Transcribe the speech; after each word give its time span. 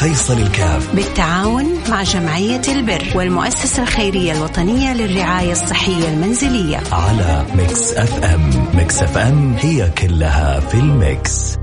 فيصل 0.00 0.38
الكاف. 0.38 0.94
بالتعاون 0.94 1.64
مع 1.90 2.02
جمعية 2.02 2.62
البر 2.68 3.04
والمؤسسة 3.14 3.82
الخيرية 3.82 4.32
الوطنية 4.32 4.94
للرعاية 4.94 5.52
الصحية 5.52 6.08
المنزلية. 6.08 6.80
على 6.92 7.46
Mix 7.54 7.92
FM. 7.92 8.50
Mix 8.74 9.02
FM 9.02 9.54
هي 9.58 9.90
كلها 9.98 10.60
في 10.60 10.74
ال 10.74 10.90
mix. 10.90 11.56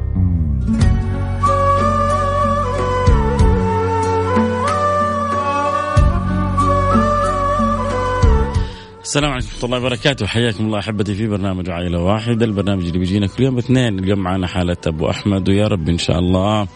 السلام 9.01 9.31
عليكم 9.31 9.47
ورحمة 9.47 9.65
الله 9.65 9.77
وبركاته. 9.77 10.25
حياكم 10.25 10.65
الله 10.65 10.79
أحبتي 10.79 11.15
في 11.15 11.27
برنامج 11.27 11.69
عائلة 11.69 11.99
واحدة. 11.99 12.45
البرنامج 12.45 12.85
اللي 12.85 12.99
بيجينا 12.99 13.27
كل 13.27 13.43
يوم 13.43 13.57
اثنين. 13.57 13.99
اليوم 13.99 14.19
معنا 14.19 14.47
حالة 14.47 14.77
أبو 14.87 15.09
أحمد 15.09 15.49
ويا 15.49 15.67
رب 15.67 15.89
إن 15.89 15.97
شاء 15.97 16.19
الله. 16.19 16.67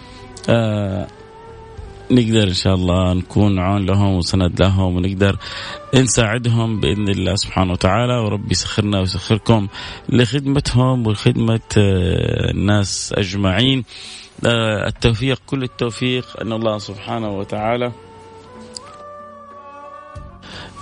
آه 0.49 1.07
نقدر 2.11 2.47
إن 2.47 2.53
شاء 2.53 2.75
الله 2.75 3.13
نكون 3.13 3.59
عون 3.59 3.85
لهم 3.85 4.15
وسند 4.15 4.61
لهم 4.61 4.95
ونقدر 4.95 5.37
نساعدهم 5.95 6.79
بإذن 6.79 7.09
الله 7.09 7.35
سبحانه 7.35 7.71
وتعالى. 7.71 8.13
ورب 8.17 8.51
يسخرنا 8.51 8.99
ويسخركم 8.99 9.67
لخدمتهم 10.09 11.07
وخدمة 11.07 11.59
آه 11.77 12.51
الناس 12.51 13.13
أجمعين. 13.17 13.83
آه 14.45 14.87
التوفيق 14.87 15.41
كل 15.45 15.63
التوفيق. 15.63 16.25
أن 16.41 16.53
الله 16.53 16.77
سبحانه 16.77 17.29
وتعالى 17.37 17.91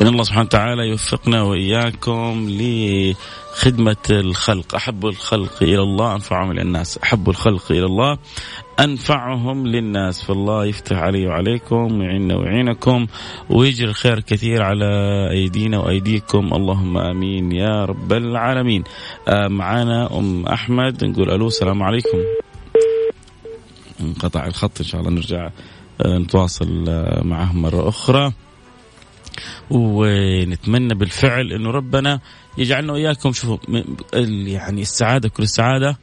إن 0.01 0.07
الله 0.07 0.23
سبحانه 0.23 0.45
وتعالى 0.45 0.87
يوفقنا 0.87 1.41
وإياكم 1.41 2.47
لخدمة 2.49 4.05
الخلق، 4.09 4.75
أحب 4.75 5.05
الخلق 5.05 5.63
إلى 5.63 5.81
الله 5.81 6.15
انفعهم 6.15 6.51
إلى 6.51 6.61
الناس، 6.61 6.97
أحب 6.97 7.29
الخلق 7.29 7.71
إلى 7.71 7.85
الله. 7.85 8.17
أنفعهم 8.79 9.67
للناس، 9.67 10.23
فالله 10.23 10.65
يفتح 10.65 10.97
علي 10.97 11.27
وعليكم 11.27 11.99
ويعيننا 11.99 12.35
ويعينكم 12.35 13.07
ويجري 13.49 13.89
الخير 13.89 14.19
كثير 14.19 14.61
على 14.61 14.85
أيدينا 15.31 15.79
وأيديكم، 15.79 16.53
اللهم 16.53 16.97
آمين 16.97 17.51
يا 17.51 17.85
رب 17.85 18.13
العالمين. 18.13 18.83
آه 19.27 19.47
معانا 19.47 20.17
أم 20.17 20.45
أحمد 20.45 21.03
نقول 21.03 21.31
ألو 21.31 21.47
السلام 21.47 21.83
عليكم. 21.83 22.17
انقطع 24.01 24.45
الخط 24.47 24.79
إن 24.79 24.85
شاء 24.85 25.01
الله 25.01 25.11
نرجع 25.11 25.49
آه 26.01 26.17
نتواصل 26.17 26.85
آه 26.89 27.23
معهم 27.23 27.61
مرة 27.61 27.89
أخرى. 27.89 28.31
ونتمنى 29.71 30.93
بالفعل 30.93 31.51
إنه 31.51 31.71
ربنا 31.71 32.19
يجعلنا 32.57 32.93
وإياكم 32.93 33.31
شوفوا 33.31 33.57
يعني 34.47 34.81
السعادة 34.81 35.29
كل 35.29 35.43
السعادة 35.43 35.97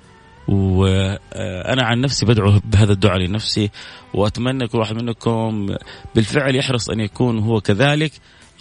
وأنا 0.48 1.82
عن 1.82 2.00
نفسي 2.00 2.26
بدعو 2.26 2.60
بهذا 2.64 2.92
الدعاء 2.92 3.18
لنفسي 3.18 3.70
وأتمنى 4.14 4.68
كل 4.68 4.78
واحد 4.78 5.02
منكم 5.02 5.76
بالفعل 6.14 6.56
يحرص 6.56 6.90
أن 6.90 7.00
يكون 7.00 7.38
هو 7.38 7.60
كذلك. 7.60 8.12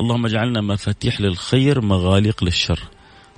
اللهم 0.02 0.26
اجعلنا 0.26 0.62
مفاتيح 0.62 1.22
للخير 1.22 1.82
مغاليق 1.82 2.44
للشر. 2.44 2.80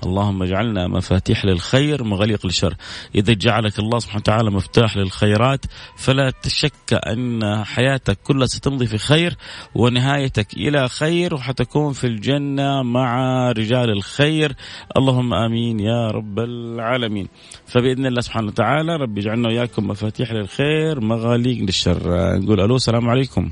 اللهم 0.06 0.44
اجعلنا 0.44 0.88
مفاتيح 0.88 1.46
للخير 1.46 2.04
مغليق 2.04 2.46
للشر. 2.46 2.74
إذا 3.16 3.34
جعلك 3.34 3.80
الله 3.80 4.00
سبحانه 4.00 4.22
وتعالى 4.22 4.52
مفتاح 4.52 4.98
للخيرات 4.98 5.66
فلا 5.98 6.34
تشك 6.44 6.94
أن 6.94 7.64
حياتك 7.64 8.18
كلها 8.24 8.46
ستمضي 8.46 8.86
في 8.86 8.98
خير 8.98 9.38
ونهايتك 9.76 10.54
إلى 10.54 10.90
خير 10.90 11.36
وحتكون 11.36 11.94
في 11.94 12.08
الجنة 12.08 12.84
مع 12.84 13.18
رجال 13.52 13.90
الخير. 13.90 14.56
اللهم 14.98 15.34
آمين 15.34 15.80
يا 15.80 16.08
رب 16.08 16.40
العالمين. 16.40 17.28
فبإذن 17.68 18.06
الله 18.06 18.22
سبحانه 18.22 18.48
وتعالى 18.48 18.96
رب 18.96 19.18
يجعلنا 19.18 19.48
وإياكم 19.48 19.88
مفاتيح 19.88 20.32
للخير 20.32 21.02
مغاليق 21.02 21.64
للشر. 21.64 22.00
نقول 22.38 22.62
ألو 22.62 22.76
السلام 22.76 23.10
عليكم. 23.10 23.50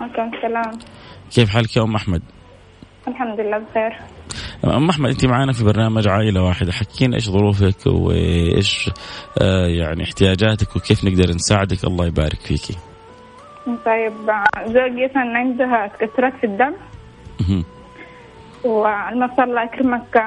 وعليكم 0.00 0.36
السلام. 0.36 0.78
كيف 1.34 1.48
حالك 1.48 1.76
يا 1.76 1.82
أم 1.82 1.94
أحمد؟ 1.94 2.22
الحمد 3.08 3.40
لله 3.40 3.58
بخير. 3.58 4.13
أم 4.64 4.88
أحمد 4.88 5.10
انت 5.10 5.26
معنا 5.26 5.52
في 5.52 5.64
برنامج 5.64 6.08
عائلة 6.08 6.42
واحدة. 6.42 6.72
حكينا 6.72 7.14
إيش 7.16 7.30
ظروفك 7.30 7.86
وإيش 7.86 8.90
آه 9.42 9.66
يعني 9.66 10.02
احتياجاتك 10.04 10.76
وكيف 10.76 11.04
نقدر 11.04 11.30
نساعدك. 11.34 11.84
الله 11.84 12.06
يبارك 12.06 12.40
فيكي 12.40 12.76
طيب 13.66 14.12
زوجي 14.66 15.08
كان 15.14 15.36
عندها 15.36 15.86
تكسرات 15.86 16.32
في 16.40 16.46
الدم. 16.46 16.74
والمفصل 18.64 19.42
الله 19.42 19.62
يكرمك 19.62 20.22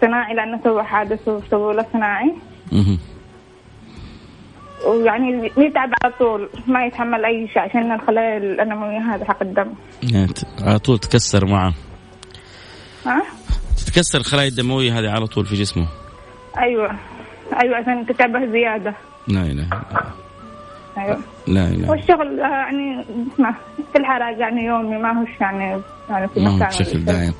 صناعي 0.00 0.34
لأنه 0.34 0.60
سوى 0.64 0.82
حادث 0.82 1.28
وسووا 1.28 1.72
له 1.72 1.86
صناعي. 1.92 2.34
ويعني 4.86 5.46
يتعب 5.46 5.90
على 6.02 6.12
طول 6.18 6.48
ما 6.66 6.86
يتحمل 6.86 7.24
أي 7.24 7.48
شيء 7.48 7.62
عشان 7.62 7.92
الخلايا 7.92 8.36
الانمويه 8.36 9.14
هذا 9.14 9.24
حق 9.24 9.42
الدم. 9.42 9.72
على 10.62 10.78
طول 10.78 10.98
تكسر 10.98 11.46
معه. 11.46 11.74
ها؟ 13.06 13.22
تتكسر 13.92 14.18
الخلايا 14.18 14.48
الدموية 14.48 14.98
هذه 14.98 15.10
على 15.10 15.26
طول 15.26 15.46
في 15.46 15.54
جسمه. 15.54 15.86
أيوه. 16.58 16.90
أيوه 17.62 17.76
عشان 17.76 18.06
تتعبه 18.06 18.46
زيادة. 18.52 18.94
لا 19.28 19.42
إله. 19.42 19.68
أيوه. 20.98 21.18
لا 21.46 21.68
إله. 21.68 21.90
والشغل 21.90 22.38
يعني 22.38 23.00
اسمه 23.00 23.54
في 23.92 23.98
الحرق 23.98 24.38
يعني 24.38 24.64
يومي 24.64 24.96
ما 24.98 25.20
هوش 25.20 25.28
يعني 25.40 25.82
يعني 26.10 26.28
في 26.28 26.40
ما 26.40 26.50
هو 26.50 26.56
مكان 26.56 26.68
بشكل 26.68 27.04
دائم. 27.04 27.34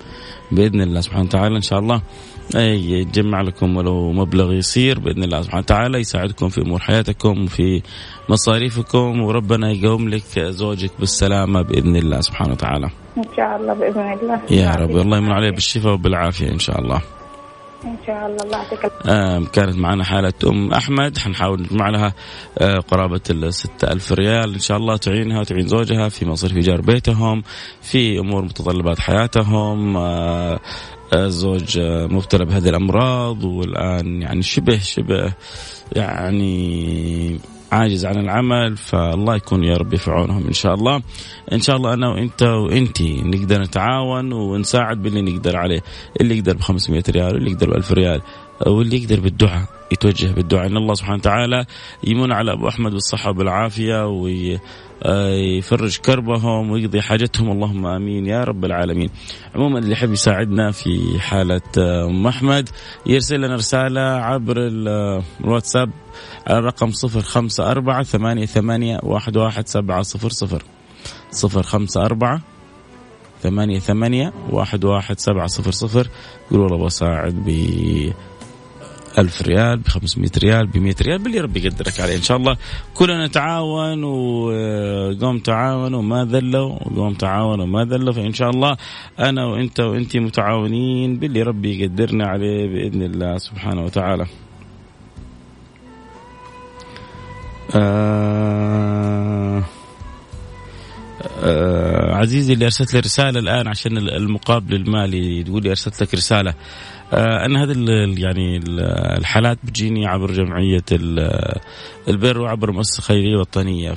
بإذن 0.52 0.80
الله 0.80 1.00
سبحانه 1.00 1.24
وتعالى 1.24 1.56
إن 1.56 1.62
شاء 1.62 1.78
الله 1.78 2.02
يجمع 2.54 3.40
لكم 3.40 3.76
ولو 3.76 4.12
مبلغ 4.12 4.52
يصير 4.52 4.98
بإذن 4.98 5.22
الله 5.22 5.42
سبحانه 5.42 5.62
وتعالى 5.62 5.98
يساعدكم 5.98 6.48
في 6.48 6.60
أمور 6.60 6.80
حياتكم 6.80 7.44
وفي 7.44 7.82
مصاريفكم 8.28 9.20
وربنا 9.22 9.70
يقوم 9.70 10.08
لك 10.08 10.38
زوجك 10.38 10.90
بالسلامة 11.00 11.62
بإذن 11.62 11.96
الله 11.96 12.20
سبحانه 12.20 12.52
وتعالى. 12.52 12.90
إن 13.18 13.24
شاء 13.36 13.56
الله 13.56 13.74
بإذن 13.74 14.12
الله. 14.12 14.40
يا 14.50 14.74
رب. 14.74 14.90
الله 14.90 15.16
يمن 15.16 15.32
عليه 15.32 15.50
بالشفاء 15.50 15.92
وبالعافية 15.92 16.48
إن 16.50 16.58
شاء 16.58 16.80
الله. 16.80 17.02
إن 17.84 17.96
شاء 18.06 18.26
الله. 18.26 18.44
الله 18.44 18.58
يعطيك 18.58 18.92
آه 19.06 19.42
كانت 19.52 19.76
معنا 19.78 20.04
حالة 20.04 20.32
أم 20.46 20.72
أحمد. 20.72 21.18
حنحاول 21.18 21.60
نجمع 21.60 21.88
لها 21.88 22.14
آه 22.58 22.78
قرابة 22.78 23.20
الستة 23.30 23.92
ألف 23.92 24.12
ريال. 24.12 24.54
إن 24.54 24.60
شاء 24.60 24.76
الله 24.76 24.96
تعينها 24.96 25.40
وتعين 25.40 25.66
زوجها 25.66 26.08
في 26.08 26.26
مصاريف 26.26 26.56
إيجار 26.56 26.80
بيتهم 26.80 27.42
في 27.82 28.18
أمور 28.18 28.42
متطلبات 28.42 29.00
حياتهم. 29.00 29.96
آه 29.96 30.60
الزوج 31.14 31.80
مبتلى 32.10 32.44
بهذه 32.44 32.68
الأمراض 32.68 33.44
والآن 33.44 34.22
يعني 34.22 34.42
شبه 34.42 34.78
شبه 34.78 35.32
يعني 35.96 37.40
عاجز 37.72 38.06
عن 38.06 38.18
العمل 38.18 38.76
فالله 38.76 39.36
يكون 39.36 39.64
يا 39.64 39.76
رب 39.76 39.96
في 39.96 40.10
عونهم 40.10 40.46
إن 40.46 40.52
شاء 40.52 40.74
الله. 40.74 41.02
إن 41.52 41.60
شاء 41.60 41.76
الله 41.76 41.94
أنا 41.94 42.08
وإنت 42.08 42.42
وانتي 42.42 43.22
نقدر 43.22 43.62
نتعاون 43.62 44.32
ونساعد 44.32 45.02
باللي 45.02 45.22
نقدر 45.22 45.56
عليه. 45.56 45.80
اللي 46.20 46.38
يقدر 46.38 46.56
ب 46.56 46.60
500 46.60 47.02
ريال 47.10 47.34
واللي 47.34 47.50
يقدر 47.50 47.70
ب 47.70 47.72
1000 47.72 47.92
ريال. 47.92 48.22
واللي 48.66 49.02
يقدر 49.02 49.20
بالدعاء 49.20 49.68
يتوجه 49.92 50.32
بالدعاء. 50.32 50.66
إن 50.66 50.76
الله 50.76 50.94
سبحانه 50.94 51.16
وتعالى 51.16 51.66
يمن 52.04 52.32
على 52.32 52.52
أبو 52.52 52.68
أحمد 52.68 52.92
بالصحة 52.92 53.30
وبالعافيه 53.30 54.06
وي 54.06 54.60
يفرج 55.58 55.96
كربهم 55.96 56.70
ويقضي 56.70 57.00
حاجتهم. 57.02 57.50
اللهم 57.50 57.86
آمين 57.86 58.26
يا 58.26 58.44
رب 58.44 58.64
العالمين. 58.64 59.10
عموما 59.54 59.78
اللي 59.78 59.92
يحب 59.92 60.12
يساعدنا 60.12 60.70
في 60.70 61.20
حالة 61.20 61.60
أم 61.78 62.26
أحمد 62.26 62.68
يرسل 63.06 63.40
لنا 63.40 63.54
رسالة 63.54 64.00
عبر 64.00 64.56
الواتساب 64.58 65.90
على 66.46 66.58
الرقم 66.58 66.90
054 67.04 68.02
ثمانية 68.02 68.46
ثمانية 68.46 69.00
واحد 69.02 69.36
واحد 69.36 69.68
سبعة 69.68 70.02
صفر 70.02 70.28
صفر. 70.28 70.62
صفر 71.30 71.62
خمسة 71.62 72.04
أربعة 72.04 72.40
ثمانية 73.42 73.78
ثمانية 73.78 74.32
واحد 74.50 74.84
واحد 74.84 75.18
سبعة 75.18 75.46
صفر 75.46 75.70
صفر. 75.70 76.08
يقول 76.50 76.60
والله 76.60 76.86
بساعد 76.86 77.34
ب 77.34 77.50
ألف 79.18 79.42
ريال 79.42 79.78
ب 79.78 79.88
500 79.88 80.30
ريال 80.42 80.66
ب 80.66 80.76
100 80.76 80.94
ريال 81.02 81.18
باللي 81.18 81.40
ربي 81.40 81.64
يقدرك 81.64 82.00
عليه. 82.00 82.16
إن 82.16 82.22
شاء 82.22 82.36
الله 82.36 82.56
كلنا 82.94 83.26
نتعاون 83.26 84.04
وقوم 84.04 85.38
تعاونوا 85.38 85.98
وما 85.98 86.24
ذلوا 86.24 86.68
وقوم 86.68 87.14
تعاونوا 87.14 87.64
وما 87.64 87.84
ذلوا. 87.84 88.12
فإن 88.12 88.32
شاء 88.32 88.50
الله 88.50 88.76
أنا 89.18 89.46
وأنت 89.46 89.80
وأنت 89.80 90.16
متعاونين 90.16 91.16
باللي 91.18 91.42
ربي 91.42 91.82
يقدرنا 91.82 92.26
عليه 92.26 92.66
بإذن 92.66 93.02
الله 93.02 93.38
سبحانه 93.38 93.84
وتعالى. 93.84 94.26
آه 97.74 99.62
آه 101.40 102.14
عزيزي 102.14 102.52
اللي 102.52 102.64
أرسلت 102.64 102.94
لي 102.94 103.00
رسالة 103.00 103.38
الآن 103.40 103.68
عشان 103.68 103.98
المقابل 103.98 104.74
المالي 104.74 105.42
تقول 105.42 105.62
لي 105.62 105.70
أرسلت 105.70 106.02
لك 106.02 106.14
رسالة. 106.14 106.54
آه 107.12 107.46
أن 107.46 107.56
هذه 107.56 107.74
يعني 108.18 108.60
الحالات 109.18 109.58
بتجيني 109.64 110.06
عبر 110.06 110.32
جمعية 110.32 110.84
البر 112.08 112.40
وعبر 112.40 112.72
مؤسسة 112.72 113.02
خيرية 113.02 113.36
وطنية. 113.36 113.94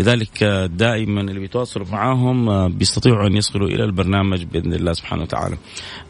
فلذلك 0.00 0.44
دائما 0.72 1.20
اللي 1.20 1.40
بيتواصلوا 1.40 1.86
معاهم 1.92 2.68
بيستطيعوا 2.68 3.26
أن 3.26 3.36
يصلوا 3.36 3.68
إلى 3.68 3.84
البرنامج 3.84 4.44
بإذن 4.44 4.72
الله 4.72 4.92
سبحانه 4.92 5.22
وتعالى. 5.22 5.56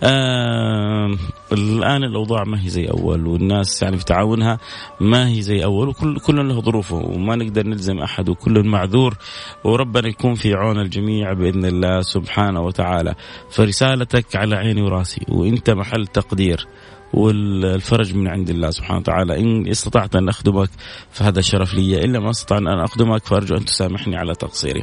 آه 0.03 1.17
الآن 1.53 2.05
الأوضاع 2.05 2.45
ما 2.45 2.65
هي 2.65 2.69
زي 2.69 2.87
أول 2.87 3.27
والناس 3.27 3.83
يعني 3.83 3.99
في 3.99 4.05
تعاونها 4.05 4.59
ما 5.01 5.29
هي 5.29 5.43
زي 5.43 5.65
أول 5.65 5.89
وكل 5.89 6.19
كل 6.19 6.49
له 6.49 6.61
ظروفه 6.61 6.97
وما 6.97 7.37
نقدر 7.37 7.67
نلزم 7.67 7.99
أحد 7.99 8.29
وكل 8.29 8.69
معذور 8.69 9.17
وربنا 9.65 10.09
يكون 10.09 10.35
في 10.35 10.55
عون 10.55 10.81
الجميع 10.81 11.33
بإذن 11.33 11.65
الله 11.65 12.01
سبحانه 12.01 12.61
وتعالى. 12.61 13.15
فرسالتك 13.51 14.37
على 14.37 14.57
عيني 14.57 14.83
وراسي 14.83 15.21
وإنت 15.29 15.71
محل 15.71 16.07
تقدير. 16.07 16.67
والفرج 17.15 18.15
من 18.15 18.29
عند 18.29 18.51
الله 18.51 18.71
سبحانه 18.71 18.99
وتعالى. 18.99 19.41
إن 19.41 19.69
استطعت 19.69 20.17
أن 20.17 20.29
أخدمك 20.29 20.71
فهذا 21.11 21.41
شرف 21.41 21.75
لي 21.75 22.05
إلا 22.05 22.21
ما 22.21 22.31
استطعنا 22.31 22.75
أن 22.75 22.81
أخدمك 22.81 23.27
فأرجو 23.27 23.57
أن 23.57 23.65
تسامحني 23.65 24.17
على 24.17 24.35
تقصيري. 24.35 24.83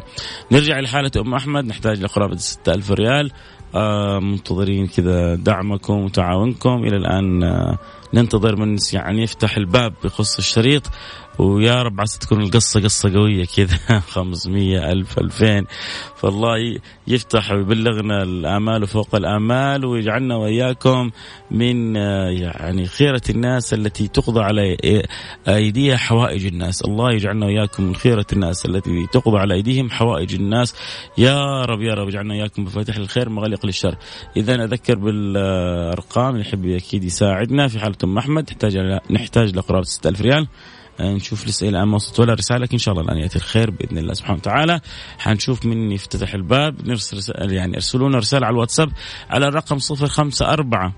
نرجع 0.51 0.79
لحالة 0.79 1.11
أم 1.17 1.33
أحمد 1.33 1.65
نحتاج 1.65 2.01
لقرابة 2.01 2.35
6000 2.35 2.91
ريال. 2.91 3.31
منتظرين 4.19 4.87
كذا 4.87 5.35
دعمكم 5.35 5.93
وتعاونكم. 5.93 6.83
إلى 6.83 6.97
الآن 6.97 7.43
آه 7.43 7.77
ننتظر 8.13 8.55
من 8.55 8.77
يعني 8.93 9.23
يفتح 9.23 9.57
الباب 9.57 9.93
بخص 10.03 10.37
الشريط. 10.37 10.83
ويا 11.39 11.83
رب 11.83 12.01
عسى 12.01 12.19
تكون 12.19 12.41
القصة 12.41 12.81
قصة 12.81 13.13
قوية 13.13 13.45
كذا. 13.45 13.99
500 14.15 14.91
ألف 14.91 15.19
2000 15.19 15.65
فالله 16.15 16.79
يفتح 17.07 17.51
ويبلغنا 17.51 18.23
الآمال 18.23 18.87
فوق 18.87 19.15
الآمال 19.15 19.85
ويجعلنا 19.85 20.35
وإياكم 20.35 21.11
من 21.51 21.97
آه، 21.97 22.29
يعني 22.29 22.85
خيرة 22.85 23.21
الناس 23.29 23.73
التي 23.73 24.07
تقضى 24.07 24.41
على 24.41 24.77
أيديها 25.47 25.97
حوائج 25.97 26.45
الناس. 26.45 26.81
الله 26.81 27.13
يجعلنا 27.13 27.45
وإياكم 27.45 27.83
من 27.83 27.95
خيرة 27.95 28.25
الناس 28.33 28.65
التي 28.65 29.07
تقضى 29.11 29.37
على 29.37 29.53
أيديهم 29.53 29.89
حوائج 29.89 30.33
الناس. 30.35 30.75
يا 31.17 31.65
رب 31.65 31.81
يا 31.81 31.93
رب 31.93 32.07
اجعلنا 32.07 32.33
وإياكم 32.33 32.63
مفاتيح 32.63 32.95
الخير 32.95 33.29
مغلق 33.57 33.65
للشر. 33.65 33.97
إذا 34.37 34.63
أذكر 34.63 34.95
بالأرقام 34.95 36.29
اللي 36.29 36.47
يحب 36.47 36.65
أكيد 36.65 37.03
يساعدنا 37.03 37.67
في 37.67 37.79
حالة 37.79 37.95
أم 38.03 38.17
أحمد. 38.17 38.43
نحتاج 38.43 38.77
نحتاج 39.11 39.55
لقرابة 39.55 39.83
6000 39.83 40.21
ريال. 40.21 40.47
نشوف 40.99 41.47
لسه 41.47 41.69
الان 41.69 41.83
ما 41.83 41.95
وصلت 41.95 42.19
ولا 42.19 42.33
رسالة 42.33 42.59
لكن 42.59 42.73
إن 42.73 42.77
شاء 42.77 42.93
الله 42.93 43.05
الآن 43.05 43.17
يأتي 43.17 43.35
الخير 43.35 43.69
بإذن 43.69 43.97
الله 43.97 44.13
سبحانه 44.13 44.37
وتعالى. 44.37 44.79
حنشوف 45.19 45.65
من 45.65 45.91
يفتتح 45.91 46.33
الباب. 46.33 46.87
نرسل 46.87 47.33
يعني 47.53 47.75
ارسلوا 47.75 48.09
لنا 48.09 48.17
رسالة 48.17 48.45
على 48.45 48.53
الواتساب 48.53 48.89
على 49.29 49.47
الرقم 49.47 49.77
054 49.77 50.93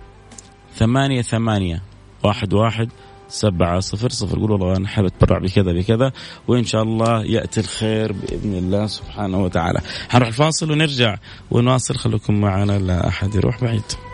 ثمانية 0.76 1.22
ثمانية 1.22 1.84
واحد 2.24 2.54
واحد 2.54 2.90
سبعة 3.30 3.80
صفر 3.80 4.10
صفر. 4.10 4.40
قولوا 4.40 4.58
والله 4.58 4.78
أنا 4.78 4.88
حابب 4.88 5.08
أتبرع 5.08 5.40
بكذا 5.40 5.72
بكذا. 5.72 6.12
وإن 6.48 6.64
شاء 6.64 6.84
الله 6.84 7.24
يأتي 7.24 7.60
الخير 7.60 8.12
بإذن 8.12 8.54
الله 8.54 8.88
سبحانه 8.88 9.44
وتعالى. 9.44 9.80
حنروح 10.10 10.28
الفاصل 10.28 10.72
ونرجع 10.72 11.18
ونواصل. 11.52 11.96
خليكم 11.96 12.42
معنا 12.42 12.80
لا 12.80 13.08
أحد 13.08 13.36
يروح 13.36 13.64
بعيد. 13.64 14.09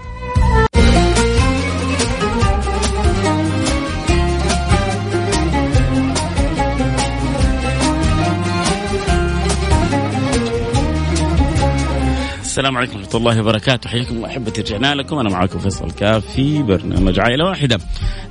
السلام 12.55 12.77
عليكم 12.77 12.97
ورحمة 12.97 13.15
الله 13.15 13.41
وبركاته. 13.41 13.89
حياكم 13.89 14.15
الله 14.15 14.27
أحبتي 14.27 14.61
رجعنا 14.61 14.95
لكم. 14.95 15.17
أنا 15.17 15.29
معاكم 15.29 15.59
فيصل 15.59 15.91
كاف 15.91 16.25
في 16.25 16.63
برنامج 16.63 17.19
عائلة 17.19 17.45
واحدة. 17.45 17.79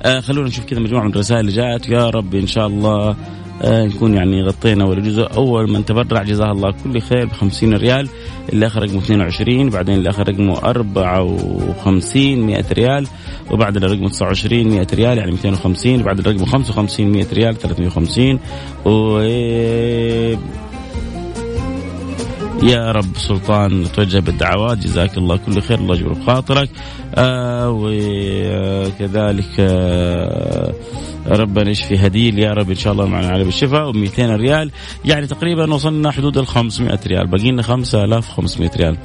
آه 0.03 0.19
خلونا 0.19 0.47
نشوف 0.47 0.65
كذا 0.65 0.79
مجموعة 0.79 1.03
من 1.03 1.09
الرسائل 1.09 1.39
اللي 1.39 1.51
جاءت. 1.51 1.89
يا 1.89 2.09
رب 2.09 2.35
إن 2.35 2.47
شاء 2.47 2.67
الله 2.67 3.15
آه 3.61 3.85
نكون 3.85 4.13
يعني 4.13 4.43
غطينا 4.43 4.85
ولا 4.85 5.01
جزء 5.01 5.27
أول 5.35 5.71
من 5.71 5.85
تبرع. 5.85 6.23
جزاه 6.23 6.51
الله 6.51 6.73
كل 6.83 7.01
خير 7.01 7.25
ب 7.25 7.31
50 7.31 7.73
ريال. 7.73 8.09
اللي 8.53 8.67
آخر 8.67 8.83
رقمه 8.83 8.97
22 8.97 9.69
بعدين 9.69 9.95
اللي 9.95 10.09
آخر 10.09 10.27
رقمه 10.27 10.57
54 10.57 12.39
100 12.39 12.65
ريال. 12.71 13.07
وبعد 13.51 13.77
الرقم 13.77 14.07
29 14.07 14.67
100 14.67 14.87
ريال 14.93 15.17
يعني 15.17 15.31
250 15.31 16.03
بعد 16.03 16.19
الرقم 16.19 16.45
55 16.45 17.11
100 17.11 17.25
ريال 17.33 17.57
350 17.57 18.39
و 18.85 19.19
يا 22.63 22.91
رب 22.91 23.17
سلطان 23.17 23.85
توجه 23.95 24.19
بالدعوات 24.19 24.77
جزاك 24.77 25.17
الله 25.17 25.37
كل 25.37 25.61
خير 25.61 25.79
الله 25.79 25.95
يجبر 25.95 26.13
بخاطرك 26.13 26.69
آه 27.15 27.69
وكذلك 27.71 29.59
آه 29.59 30.73
ربنا 31.27 31.69
يشفي 31.69 31.95
هديل 32.07 32.39
يا 32.39 32.51
رب 32.51 32.69
إن 32.69 32.75
شاء 32.75 32.93
الله 32.93 33.05
معنا 33.05 33.27
على 33.27 33.43
بالشفاء 33.43 33.93
و200 33.93 34.19
ريال. 34.19 34.71
يعني 35.05 35.27
تقريبا 35.27 35.73
وصلنا 35.73 36.11
حدود 36.11 36.37
ال 36.37 36.47
500 36.47 36.99
ريال. 37.07 37.27
باقي 37.27 37.51
لنا 37.51 37.61
5500 37.61 38.71
ريال. 38.77 38.97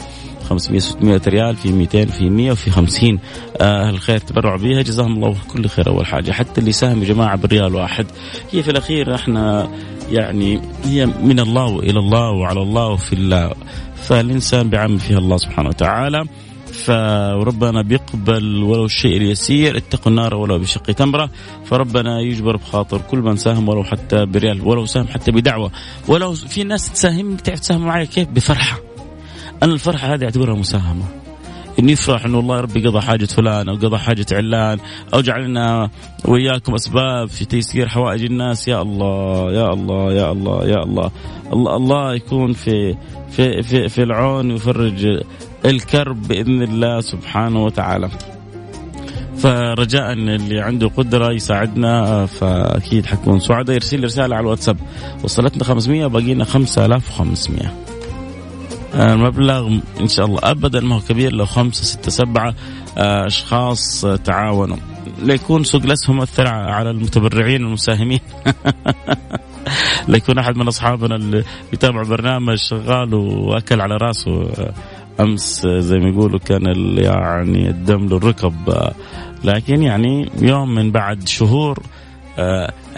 500 0.49 0.81
600 0.81 1.21
ريال 1.27 1.57
في 1.57 1.73
200 1.73 2.05
في 2.05 2.31
100 2.31 2.53
وفي 2.53 2.71
50 2.71 3.19
آه، 3.61 3.89
أهل 3.89 3.95
الخير 3.95 4.19
تبرعوا 4.19 4.59
بها 4.59 4.83
جزاهم 4.83 5.13
الله 5.13 5.37
كل 5.53 5.69
خير 5.69 5.89
أول 5.89 6.07
حاجة. 6.07 6.33
حتى 6.33 6.61
اللي 6.61 6.73
ساهم 6.73 7.03
يا 7.03 7.09
جماعة 7.09 7.37
بالريال 7.37 7.75
واحد. 7.75 8.07
هي 8.53 8.63
في 8.63 8.71
الأخير 8.71 9.15
إحنا 9.15 9.71
يعني 10.11 10.61
هي 10.85 11.07
من 11.07 11.41
الله 11.41 11.65
والى 11.65 11.99
الله 11.99 12.31
وعلى 12.31 12.63
الله 12.63 12.89
وفي 12.89 13.13
الله. 13.13 13.53
فالإنسان 13.95 14.71
بيعمل 14.71 14.99
فيها 14.99 15.19
الله 15.19 15.37
سبحانه 15.37 15.69
وتعالى. 15.69 16.25
فربنا 16.71 17.83
بيقبل 17.83 18.63
ولو 18.63 18.85
الشيء 18.85 19.17
اليسير 19.17 19.77
اتقوا 19.77 20.13
النار 20.13 20.35
ولو 20.35 20.59
بشق 20.59 20.83
تمرة. 20.83 21.31
فربنا 21.65 22.21
يجبر 22.21 22.57
بخاطر 22.57 23.01
كل 23.11 23.19
من 23.19 23.37
ساهم 23.37 23.69
ولو 23.69 23.85
حتى 23.85 24.27
بريال 24.27 24.69
ولو 24.69 24.87
ساهم 24.87 25.07
حتى 25.07 25.31
بدعوة. 25.33 25.71
ولو 26.09 26.33
في 26.33 26.65
ناس 26.65 26.93
تساهم 26.93 27.37
تعرف 27.37 27.61
تساهم 27.61 27.87
معي 27.87 28.07
كيف؟ 28.07 28.29
بفرحة. 28.29 28.79
أنا 29.63 29.73
الفرحة 29.73 30.15
هذه 30.15 30.25
أعتبرها 30.25 30.55
مساهمة. 30.55 31.20
انه 31.81 31.93
يفرح 31.93 32.25
إنه 32.25 32.39
الله 32.41 32.61
ربي 32.61 32.87
قضى 32.87 33.01
حاجة 33.01 33.25
فلان 33.25 33.69
أو 33.69 33.75
قضى 33.75 33.99
حاجة 33.99 34.27
علان 34.33 34.79
أو 35.15 35.21
جعلنا 35.21 35.91
وياكم 36.25 36.75
أسباب 36.75 37.29
في 37.29 37.45
تيسير 37.45 37.89
حوائج 37.89 38.25
الناس. 38.25 38.69
يا 38.69 38.83
الله 38.83 39.53
يا 39.53 39.73
الله 39.73 40.13
يا 40.13 40.33
الله 40.33 40.67
يا 40.67 40.83
الله. 40.83 41.11
الله, 41.53 41.77
الله 41.77 42.15
يكون 42.15 42.53
في 42.53 42.97
في 43.31 43.63
في, 43.63 43.89
في 43.89 44.03
العون 44.03 44.51
ويفرج 44.51 45.23
الكرب 45.65 46.29
بإذن 46.29 46.63
الله 46.63 47.01
سبحانه 47.01 47.65
وتعالى. 47.65 48.11
فرجاء 49.37 50.13
اللي 50.13 50.61
عنده 50.61 50.89
قدرة 50.89 51.33
يساعدنا 51.33 52.27
فأكيد 52.27 53.07
حكون 53.07 53.41
سعداء. 53.41 53.75
يرسل 53.75 54.05
رسالة 54.05 54.37
على 54.37 54.43
الواتساب. 54.43 54.77
وصلتنا 55.25 55.65
500 55.65 56.07
باقي 56.07 56.35
لنا 56.35 56.45
5500 56.45 57.90
المبلغ 58.95 59.69
إن 60.01 60.09
شاء 60.09 60.27
الله 60.27 60.41
ابدا 60.43 60.81
ما 60.81 60.97
هو 60.97 61.01
كبير 61.01 61.33
لو 61.33 61.47
خمسة 61.47 61.85
ستة 61.85 62.11
سبعة 62.11 62.55
آه، 62.99 63.27
أشخاص 63.27 64.07
تعاونوا. 64.25 64.77
ليكون 65.23 65.65
سوق 65.65 65.83
الاسهم 65.83 66.21
أثر 66.21 66.49
على 66.49 66.91
المتبرعين 66.91 67.61
المساهمين 67.61 68.21
ليكون 70.09 70.39
أحد 70.39 70.57
من 70.57 70.69
أصحابنا 70.69 71.17
اللي 71.17 71.45
يتابع 71.73 72.03
برنامج 72.03 72.55
شغال 72.55 73.15
وأكل 73.15 73.81
على 73.81 73.97
راسه. 73.97 74.51
أمس 75.21 75.67
زي 75.67 75.99
ما 75.99 76.09
يقولوا 76.09 76.39
كان 76.39 76.63
يعني 76.99 77.69
الدم 77.69 78.07
للركب. 78.07 78.55
لكن 79.45 79.83
يعني 79.83 80.31
يوم 80.43 80.75
من 80.75 80.91
بعد 80.91 81.29
شهور 81.29 81.79
آه، 81.79 82.00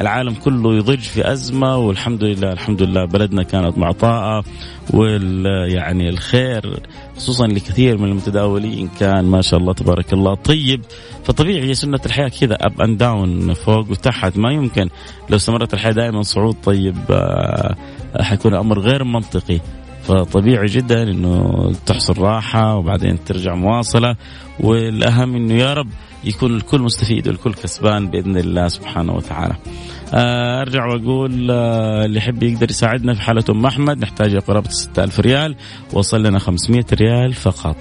العالم 0.01 0.35
كله 0.35 0.75
يضج 0.75 1.01
في 1.01 1.33
أزمة 1.33 1.77
والحمد 1.77 2.25
لله 2.25 2.53
الحمد 2.53 2.83
لله 2.83 3.05
بلدنا 3.05 3.43
كانت 3.43 3.79
معطاءه 3.79 4.45
وال 4.91 5.47
يعني 5.73 6.09
الخير 6.09 6.81
خصوصا 7.17 7.47
لكثير 7.47 7.99
من 7.99 8.09
المتداولين 8.09 8.89
كان 9.01 9.25
ما 9.25 9.41
شاء 9.41 9.61
الله 9.61 9.73
تبارك 9.73 10.13
الله 10.13 10.35
طيب. 10.35 10.81
فطبيعي 11.25 11.69
هي 11.69 11.75
سنة 11.75 12.01
الحياة 12.07 12.29
كذا 12.29 12.55
up 12.61 12.81
and 12.81 12.99
down 12.99 13.55
فوق 13.55 13.91
وتحت. 13.91 14.37
ما 14.39 14.53
يمكن 14.53 14.89
لو 15.31 15.37
استمرت 15.37 15.75
الحياة 15.75 15.93
دائما 15.93 16.23
صعود 16.23 16.57
طيب 16.65 16.97
آه، 17.11 17.77
حيكون 18.21 18.55
أمر 18.55 18.79
غير 18.79 19.05
منطقي. 19.05 19.61
فطبيعي 20.03 20.67
جدا 20.67 21.03
إنه 21.03 21.73
تحصل 21.87 22.19
راحة 22.19 22.77
وبعدين 22.77 23.25
ترجع 23.25 23.55
مواصلة 23.55 24.17
والأهم 24.61 25.37
إنه 25.37 25.55
يا 25.55 25.75
رب 25.75 25.89
يكون 26.25 26.57
الكل 26.57 26.81
مستفيد 26.81 27.29
والكل 27.29 27.55
كسبان 27.55 28.11
بإذن 28.11 28.37
الله 28.37 28.69
سبحانه 28.69 29.13
وتعالى. 29.13 29.55
آه، 30.15 30.61
أرجع 30.61 30.87
وأقول 30.87 31.51
آه، 31.51 32.05
اللي 32.05 32.19
يحب 32.19 32.43
يقدر 32.43 32.71
يساعدنا 32.71 33.15
في 33.15 33.23
حالة 33.23 33.45
أم 33.51 33.67
أحمد 33.67 33.99
نحتاج 33.99 34.37
قرابة 34.37 34.69
6000 34.69 35.21
ريال 35.21 35.57
وصل 35.93 36.23
لنا 36.23 36.39
500 36.39 36.85
ريال 36.93 37.33
فقط. 37.33 37.77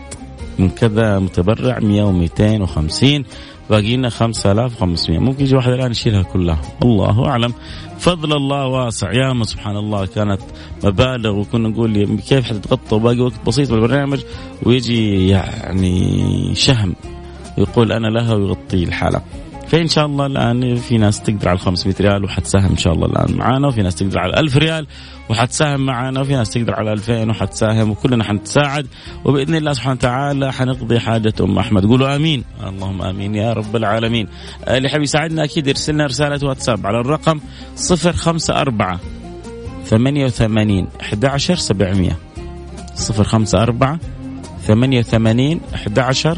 من 0.60 0.70
كذا 0.70 1.20
متبرع 1.20 1.80
100 1.80 2.28
و250 2.28 3.24
باقي 3.72 3.98
لنا 3.98 4.10
5500 4.10 5.20
ممكن 5.20 5.44
يجي 5.44 5.56
واحد 5.56 5.72
الآن 5.72 5.92
يشيلها 5.92 6.24
كلها. 6.24 6.62
الله 6.84 7.28
أعلم. 7.28 7.54
فضل 8.00 8.34
الله 8.34 8.68
واسع. 8.68 9.12
يا 9.12 9.44
سبحان 9.44 9.78
الله 9.78 10.06
كانت 10.06 10.42
مبالغ 10.84 11.40
وكنا 11.40 11.70
نقول 11.70 12.20
كيف 12.28 12.46
حتتغطى 12.46 12.96
وباقي 12.96 13.20
وقت 13.20 13.46
بسيط 13.48 13.72
بالبرنامج 13.72 14.20
ويجي 14.64 15.28
يعني 15.28 16.56
شهم 16.56 16.96
ويقول 17.58 17.92
أنا 17.92 18.08
لها 18.08 18.34
ويغطي 18.34 18.84
الحالة. 18.84 19.22
فإن 19.72 19.88
شاء 19.88 20.06
الله 20.06 20.26
الآن 20.26 20.76
في 20.76 20.98
ناس 20.98 21.22
تقدر 21.22 21.50
على 21.50 21.58
500 21.58 21.96
ريال 22.02 22.24
وحتساهم 22.24 22.70
إن 22.70 22.78
شاء 22.78 22.94
الله 22.94 23.06
الآن 23.08 23.38
معانا 23.38 23.68
وفي 23.68 23.82
ناس 23.82 23.96
تقدر 23.96 24.20
على 24.20 24.40
1000 24.40 24.58
ريال 24.58 24.88
وحتساهم 25.30 25.86
معنا 25.86 26.22
وفي 26.22 26.36
ناس 26.36 26.50
تقدر 26.50 26.76
على 26.76 26.94
2000 26.94 27.30
وحتساهم 27.30 27.90
وكلنا 27.90 28.24
حنتساعد 28.24 28.88
وبإذن 29.26 29.56
الله 29.56 29.74
سبحانه 29.74 29.94
وتعالى 29.96 30.54
حنقضي 30.54 31.00
حاجة 31.00 31.34
أم 31.42 31.60
أحمد. 31.60 31.86
قولوا 31.86 32.16
آمين. 32.16 32.44
اللهم 32.68 33.02
آمين 33.02 33.36
يا 33.36 33.54
رب 33.54 33.76
العالمين. 33.76 34.28
اللي 34.68 34.90
حبي 34.90 35.04
يساعدنا 35.04 35.44
أكيد 35.44 35.68
يرسل 35.68 35.94
لنا 35.94 36.06
رسالة 36.06 36.48
واتساب 36.48 36.88
على 36.88 37.00
الرقم 37.00 37.40
054 37.92 39.00
88 39.86 40.88
11 41.02 41.56
700 41.56 42.12
054 43.10 44.00
88 44.68 45.60
11 45.76 46.38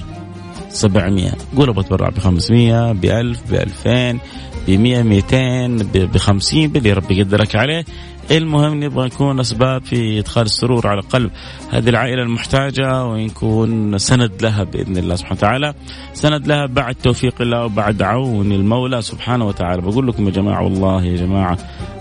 700 0.70 1.32
قولوا 1.58 1.74
بتبرع 1.74 2.10
ب 2.10 2.20
500 2.20 2.92
ب 2.92 3.06
1000 3.06 3.52
ب 3.52 3.54
2000 3.54 4.20
ب 4.68 4.72
100 4.72 5.04
200 5.04 5.68
ب 5.94 6.18
50 6.18 6.68
باللي 6.68 6.94
ربي 6.94 7.20
يقدرك 7.20 7.56
عليه. 7.56 7.86
المهم 8.32 8.84
نبغى 8.84 9.06
نكون 9.06 9.40
أسباب 9.40 9.86
في 9.86 10.20
إدخال 10.20 10.46
السرور 10.46 10.88
على 10.88 11.02
قلب 11.02 11.32
هذه 11.72 11.90
العائلة 11.90 12.24
المحتاجة 12.24 13.06
ونكون 13.06 13.98
سند 13.98 14.32
لها 14.42 14.64
بإذن 14.64 14.98
الله 14.98 15.16
سبحانه 15.16 15.38
وتعالى. 15.38 15.74
سند 16.14 16.48
لها 16.48 16.66
بعد 16.66 16.96
توفيق 16.96 17.42
الله 17.42 17.66
وبعد 17.66 18.02
عون 18.02 18.52
المولى 18.52 19.02
سبحانه 19.02 19.48
وتعالى. 19.48 19.82
بقول 19.82 20.08
لكم 20.08 20.26
يا 20.26 20.32
جماعة 20.32 20.64
والله 20.64 21.04
يا 21.04 21.16
جماعة 21.16 21.58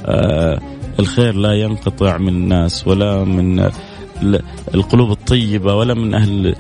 آه 0.07 0.61
الخير 0.99 1.35
لا 1.35 1.53
ينقطع 1.53 2.19
من 2.19 2.29
الناس 2.29 2.87
ولا 2.87 3.25
من 3.25 3.71
القلوب 4.75 5.11
الطيبة 5.11 5.75
ولا 5.75 5.95
من 5.95 6.15
أهل 6.15 6.55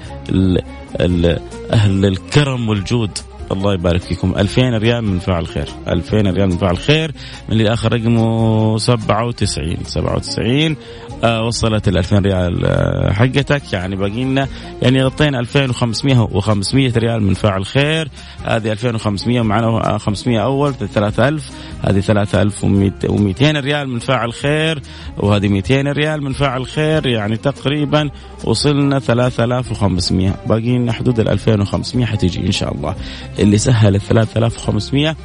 أهل 1.73 2.05
الكرم 2.07 2.69
والجود. 2.69 3.11
الله 3.53 3.75
يبارك 3.75 4.01
فيكم. 4.01 4.35
2000 4.39 4.63
ريال 4.79 5.05
من 5.05 5.19
فاعل 5.19 5.47
خير. 5.47 5.69
2000 5.89 6.17
ريال 6.17 6.49
من 6.49 6.57
فاعل 6.57 6.79
خير. 6.79 7.13
من 7.49 7.53
اللي 7.53 7.73
اخر 7.73 7.93
رقمه 7.93 8.79
97 8.79 9.77
97 9.85 10.77
آه 11.25 11.47
وصلت 11.47 11.89
ال 11.89 11.99
2000 11.99 12.19
ريال 12.19 12.65
آه 12.67 13.13
حقتك. 13.13 13.73
يعني 13.73 13.97
باقي 13.97 14.25
لنا 14.25 14.49
يعني 14.83 15.03
غطينا 15.05 15.41
2500 15.41 16.27
و500 16.29 16.75
ريال 16.75 17.23
من 17.23 17.35
فاعل 17.35 17.67
خير. 17.67 18.09
هذه 18.45 18.73
2500 18.73 19.41
ومعنا 19.41 19.99
500 19.99 20.41
أول 20.45 20.75
3000 20.75 21.51
هذه 21.83 22.01
3200 22.01 23.51
ريال 23.61 23.89
من 23.89 23.99
فاعل 23.99 24.33
خير 24.33 24.83
وهذه 25.19 25.49
200 25.49 25.93
ريال 25.93 26.23
من 26.23 26.33
فاعل 26.33 26.67
خير 26.67 27.07
يعني 27.07 27.37
تقريبا 27.37 28.11
وصلنا 28.45 28.99
3500 28.99 30.35
باقي 30.47 30.79
لنا 30.79 30.93
حدود 30.93 31.21
ال 31.21 31.29
2500 31.29 32.07
حتيجي 32.07 32.47
إن 32.47 32.53
شاء 32.53 32.75
الله. 32.75 32.95
اللي 33.39 33.59
سهل 33.59 33.95
ال 33.95 34.01
3500 34.01 35.17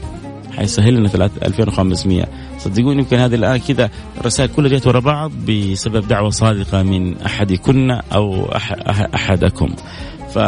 حيسهل 0.57 0.93
لنا 0.93 1.29
2500 1.45 2.25
صدقوني 2.59 2.99
يمكن 2.99 3.17
هذه 3.17 3.35
الآن 3.35 3.57
كذا 3.57 3.89
الرسائل 4.21 4.49
كلها 4.55 4.69
جت 4.69 4.87
ورا 4.87 4.99
بعض 4.99 5.31
بسبب 5.31 6.07
دعوة 6.07 6.29
صادقة 6.29 6.83
من 6.83 7.21
أحدكن 7.21 7.91
أو 7.91 8.45
أحدكم. 9.15 9.75
ف 10.33 10.39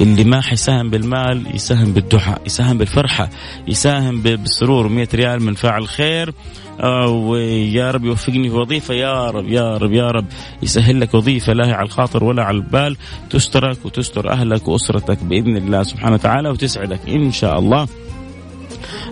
اللي 0.00 0.24
ما 0.24 0.40
حيساهم 0.40 0.90
بالمال 0.90 1.54
يساهم 1.54 1.92
بالدعاء 1.92 2.42
يساهم 2.46 2.78
بالفرحة 2.78 3.28
يساهم 3.68 4.22
بالسرور 4.22 4.88
100 4.88 5.08
ريال 5.14 5.42
من 5.42 5.54
فاعل 5.54 5.88
خير. 5.88 6.32
آه، 6.80 7.08
ويا 7.08 7.90
رب 7.90 8.04
يوفقني 8.04 8.48
في 8.50 8.54
وظيفة. 8.54 8.94
يا 8.94 9.30
رب 9.30 9.48
يا 9.48 9.76
رب 9.76 9.92
يا 9.92 10.10
رب. 10.10 10.26
يسهل 10.62 11.00
لك 11.00 11.14
وظيفة 11.14 11.52
لا 11.52 11.66
هي 11.66 11.72
على 11.72 11.86
الخاطر 11.86 12.24
ولا 12.24 12.44
على 12.44 12.56
البال. 12.56 12.96
تسترك 13.30 13.78
وتستر 13.84 14.30
أهلك 14.30 14.68
وأسرتك 14.68 15.24
بإذن 15.24 15.56
الله 15.56 15.82
سبحانه 15.82 16.14
وتعالى 16.14 16.48
وتسعدك 16.48 17.00
إن 17.08 17.32
شاء 17.32 17.58
الله. 17.58 17.88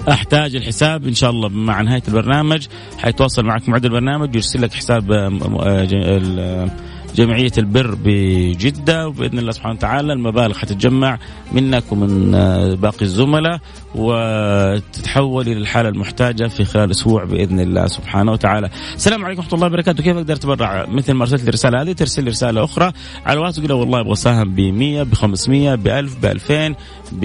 أحتاج 0.09 0.57
الحساب 0.57 1.07
إن 1.07 1.15
شاء 1.15 1.31
الله 1.31 1.49
مع 1.49 1.81
نهاية 1.81 2.03
البرنامج. 2.09 2.67
حيتواصل 2.99 3.45
معك 3.45 3.69
معد 3.69 3.85
البرنامج 3.85 4.29
ويرسل 4.29 4.63
لك 4.63 4.73
حساب 4.73 5.13
آه، 5.13 6.69
جمعية 7.17 7.53
البر 7.59 7.99
بجدة 8.05 9.09
وبإذن 9.09 9.39
الله 9.39 9.53
سبحانه 9.53 9.75
وتعالى 9.75 10.13
المبالغ 10.13 10.59
حتتجمع 10.59 11.19
منك 11.53 11.93
ومن 11.93 12.35
آه، 12.35 12.75
باقي 12.75 13.03
الزملاء 13.03 13.59
وتتحول 13.95 15.47
إلى 15.49 15.61
الحالة 15.61 15.89
المحتاجة 15.89 16.47
في 16.47 16.65
خلال 16.65 16.91
أسبوع 16.91 17.25
بإذن 17.25 17.61
الله 17.61 17.87
سبحانه 17.87 18.33
وتعالى. 18.33 18.71
السلام 18.95 19.25
عليكم 19.25 19.41
ورحمة 19.41 19.55
الله 19.55 19.67
وبركاته. 19.67 20.03
كيف 20.03 20.17
أقدر 20.17 20.35
أتبرع 20.35 20.87
مثل 20.89 21.13
ما 21.13 21.23
أرسلت 21.23 21.43
لي 21.43 21.49
الرسالة 21.49 21.83
هذه؟ 21.83 21.93
ترسل 21.93 22.25
لي 22.25 22.31
رسالة 22.31 22.65
أخرى 22.65 22.93
على 23.27 23.39
الواتس 23.39 23.57
تقول 23.57 23.73
والله 23.73 24.01
أبغى 24.01 24.13
أساهم 24.13 24.55
ب 24.55 24.61
100 24.61 25.03
ب 25.03 25.15
500 25.15 25.75
ب 25.75 25.89
1000 25.89 26.17
ب 26.23 26.25
2000 26.25 26.75
ب 27.13 27.25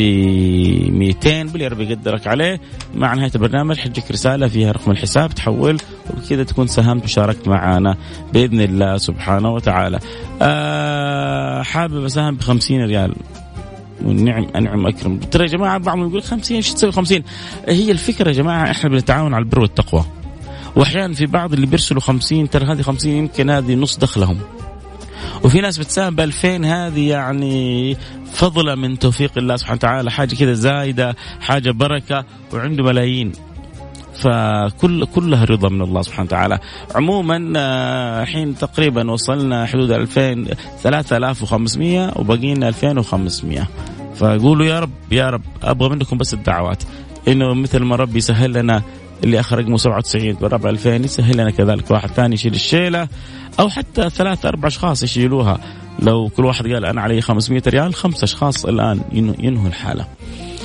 200 0.91 1.43
باللي 1.43 1.67
ربي 1.67 1.83
يقدرك 1.83 2.27
عليه. 2.27 2.61
مع 2.95 3.13
نهاية 3.13 3.31
البرنامج 3.35 3.77
حتجيك 3.77 4.11
رسالة 4.11 4.47
فيها 4.47 4.71
رقم 4.71 4.91
الحساب 4.91 5.29
تحول 5.29 5.77
وبكذا 6.09 6.43
تكون 6.43 6.67
ساهمت 6.67 7.03
وشاركت 7.03 7.47
معنا 7.47 7.95
بإذن 8.33 8.61
الله 8.61 8.97
سبحانه 8.97 9.53
وتعالى. 9.53 9.80
تعالى. 9.81 9.99
آه 10.41 11.63
حابب 11.63 12.05
أساهم 12.05 12.35
ب 12.35 12.41
50 12.41 12.85
ريال. 12.85 13.15
والنعم 14.05 14.47
أنعم 14.55 14.87
أكرم. 14.87 15.19
ترى 15.19 15.43
يا 15.43 15.49
جماعة 15.49 15.77
بعضهم 15.77 16.07
يقول 16.07 16.23
50 16.23 16.57
إيش 16.57 16.73
تسوي 16.73 16.91
50 16.91 17.23
هي 17.67 17.91
الفكرة 17.91 18.27
يا 18.27 18.33
جماعة 18.33 18.71
إحنا 18.71 18.89
بنتعاون 18.89 19.33
على 19.33 19.43
البر 19.43 19.59
والتقوى. 19.59 20.05
وأحيانا 20.75 21.13
في 21.13 21.25
بعض 21.25 21.53
اللي 21.53 21.65
بيرسلوا 21.65 22.01
50 22.01 22.49
ترى 22.49 22.65
هذه 22.65 22.81
50 22.81 23.11
يمكن 23.11 23.49
هذه 23.49 23.75
نص 23.75 23.97
دخلهم. 23.97 24.39
وفي 25.43 25.61
ناس 25.61 25.77
بتساهم 25.77 26.15
ب 26.15 26.19
2000 26.19 26.65
هذه 26.65 27.09
يعني 27.09 27.97
فضلا 28.33 28.75
من 28.75 28.99
توفيق 28.99 29.31
الله 29.37 29.55
سبحانه 29.55 29.77
وتعالى. 29.77 30.11
حاجة 30.11 30.35
كذا 30.35 30.53
زايدة 30.53 31.15
حاجة 31.41 31.71
بركة 31.71 32.25
وعنده 32.53 32.83
ملايين. 32.83 33.31
فكل 34.21 35.05
كلها 35.05 35.45
رضا 35.45 35.69
من 35.69 35.81
الله 35.81 36.01
سبحانه 36.01 36.25
وتعالى. 36.25 36.59
عموما 36.95 37.53
آه، 37.57 38.23
الحين 38.23 38.55
تقريبا 38.55 39.11
وصلنا 39.11 39.65
حدود 39.65 39.91
2000 39.91 40.47
3500 40.83 42.13
وبقينا 42.15 42.67
2500 42.69 43.67
فقولوا 44.15 44.65
يا 44.65 44.79
رب 44.79 44.89
يا 45.11 45.29
رب 45.29 45.41
أبغى 45.63 45.89
منكم 45.89 46.17
بس 46.17 46.33
الدعوات. 46.33 46.83
إنه 47.27 47.53
مثل 47.53 47.83
ما 47.83 47.95
ربي 47.95 48.17
يسهل 48.17 48.53
لنا 48.53 48.81
اللي 49.23 49.39
أخر 49.39 49.57
رقمه 49.57 49.77
97 49.77 50.33
بربع 50.33 50.69
2000 50.69 50.95
يسهل 50.95 51.37
لنا 51.37 51.51
كذلك. 51.51 51.91
واحد 51.91 52.09
ثاني 52.09 52.33
يشيل 52.33 52.53
الشيلة 52.53 53.07
أو 53.59 53.69
حتى 53.69 54.09
ثلاث 54.09 54.45
أربع 54.45 54.67
أشخاص 54.67 55.03
يشيلوها. 55.03 55.59
لو 55.99 56.29
كل 56.29 56.45
واحد 56.45 56.67
قال 56.67 56.85
أنا 56.85 57.01
علي 57.01 57.21
500 57.21 57.61
ريال 57.67 57.95
خمسة 57.95 58.23
أشخاص 58.23 58.65
الآن 58.65 59.01
ينهوا 59.39 59.67
الحالة. 59.67 60.05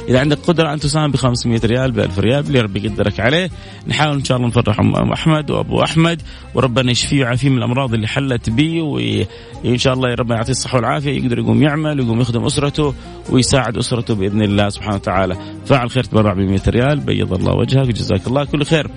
إذا 0.08 0.20
عندك 0.20 0.38
قدرة 0.38 0.72
ان 0.72 0.80
تساهم 0.80 1.10
ب 1.10 1.16
500 1.16 1.60
ريال 1.64 1.92
ب 1.92 1.98
1000 1.98 2.18
ريال 2.18 2.46
اللي 2.46 2.60
ربي 2.60 2.86
يقدرك 2.86 3.20
عليه 3.20 3.50
نحاول 3.86 4.16
إن 4.16 4.24
شاء 4.24 4.36
الله 4.36 4.48
نفرح 4.48 4.80
ام 4.80 5.12
أحمد 5.12 5.50
وأبو 5.50 5.82
أحمد 5.82 6.22
وربنا 6.54 6.90
يشفيه 6.90 7.20
ويعافيه 7.20 7.48
من 7.48 7.58
الأمراض 7.58 7.94
اللي 7.94 8.06
حلت 8.06 8.50
به 8.50 8.82
وإن 8.82 9.78
شاء 9.78 9.94
الله 9.94 10.14
ربنا 10.14 10.36
يعطيه 10.36 10.52
الصحة 10.52 10.76
والعافية 10.76 11.10
يقدر 11.10 11.38
يقوم 11.38 11.62
يعمل 11.62 12.00
ويقوم 12.00 12.20
يخدم 12.20 12.44
أسرته 12.44 12.94
ويساعد 13.30 13.76
أسرته 13.76 14.14
بإذن 14.14 14.42
الله 14.42 14.68
سبحانه 14.68 14.94
وتعالى. 14.94 15.36
فاعل 15.66 15.90
خير 15.90 16.04
تبرع 16.04 16.32
ب 16.32 16.38
100 16.38 16.60
ريال 16.68 17.00
بيض 17.00 17.32
الله 17.32 17.54
وجهك 17.54 17.88
وجزاك 17.88 18.26
الله 18.26 18.44
كل 18.44 18.64
خير. 18.64 18.90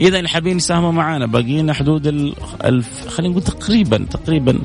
إذا 0.00 0.18
اللي 0.18 0.28
حابين 0.28 0.56
يساهموا 0.56 0.92
معنا 0.92 1.26
باقي 1.26 1.62
لنا 1.62 1.72
حدود 1.72 2.06
ال 2.06 2.34
خلينا 3.08 3.32
نقول 3.32 3.42
تقريبا 3.42 4.06
تقريبا 4.10 4.58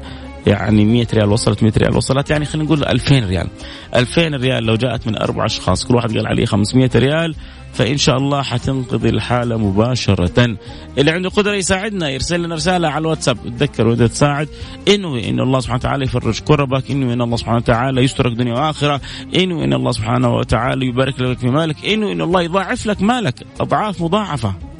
يعني 0.48 0.86
100 0.86 1.08
ريال 1.14 1.30
وصلت 1.30 1.64
100 1.64 1.74
ريال. 1.78 1.98
وصلت 1.98 2.30
يعني 2.30 2.46
خلينا 2.46 2.66
نقول 2.66 2.86
2000 2.86 3.20
ريال. 3.26 3.48
2000 3.96 4.28
ريال 4.28 4.64
لو 4.64 4.76
جاءت 4.76 5.08
من 5.08 5.18
أربع 5.18 5.46
أشخاص 5.46 5.86
كل 5.86 5.96
واحد 5.96 6.18
قال 6.18 6.28
عليه 6.28 6.46
500 6.46 6.90
ريال 6.96 7.36
فإن 7.74 7.98
شاء 7.98 8.18
الله 8.18 8.42
حتنقذي 8.42 9.10
الحالة 9.10 9.58
مباشرة. 9.58 10.58
اللي 10.98 11.12
عنده 11.12 11.30
قدرة 11.30 11.56
يساعدنا 11.56 12.10
يرسل 12.10 12.44
لنا 12.44 12.56
رسالة 12.56 12.88
على 12.88 13.02
الواتساب. 13.02 13.38
تذكر 13.60 13.88
وإذا 13.88 14.08
تساعد 14.08 14.48
انوي 14.88 15.30
ان 15.30 15.40
الله 15.40 15.60
سبحانه 15.60 15.80
وتعالى 15.80 16.06
يفرج 16.06 16.40
كربك 16.40 16.92
انوي 16.92 17.14
ان 17.14 17.22
الله 17.22 17.38
سبحانه 17.38 17.58
وتعالى 17.58 18.04
يسترك 18.04 18.32
دنيا 18.34 18.54
وآخرة 18.54 19.02
انوي 19.36 19.64
ان 19.64 19.74
الله 19.74 19.92
سبحانه 19.92 20.36
وتعالى 20.36 20.86
يبارك 20.86 21.22
لك 21.22 21.38
في 21.38 21.48
مالك 21.48 21.86
انوي 21.86 22.12
ان 22.12 22.22
الله 22.22 22.42
يضاعف 22.42 22.86
لك 22.86 23.02
مالك. 23.02 23.36
أضعاف 23.60 24.02
مضاعفة. 24.02 24.71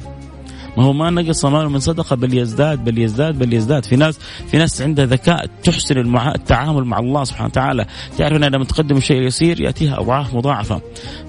ما 0.78 0.84
هو 0.84 0.94
ما 0.94 1.10
نقص 1.10 1.46
ماله 1.46 1.70
من 1.70 1.80
صدقة 1.80 2.16
بل 2.16 2.38
يزداد 2.38 2.84
بل 2.84 2.98
يزداد 2.98 3.40
بل 3.40 3.54
يزداد. 3.54 3.86
في 3.86 3.96
ناس 3.96 4.20
في 4.48 4.58
ناس 4.58 4.82
عندها 4.82 5.06
ذكاء 5.06 5.46
تحسن 5.64 5.98
المع... 5.98 6.36
التعامل 6.36 6.84
مع 6.84 7.00
الله 7.00 7.24
سبحانه 7.24 7.48
وتعالى. 7.48 7.86
تعرف 8.18 8.38
انها 8.38 8.50
لما 8.50 8.66
تقدم 8.66 9.00
شيء 9.00 9.22
يسير 9.22 9.62
يأتيها 9.62 10.00
أضعاف 10.00 10.36
مضاعفة. 10.36 10.82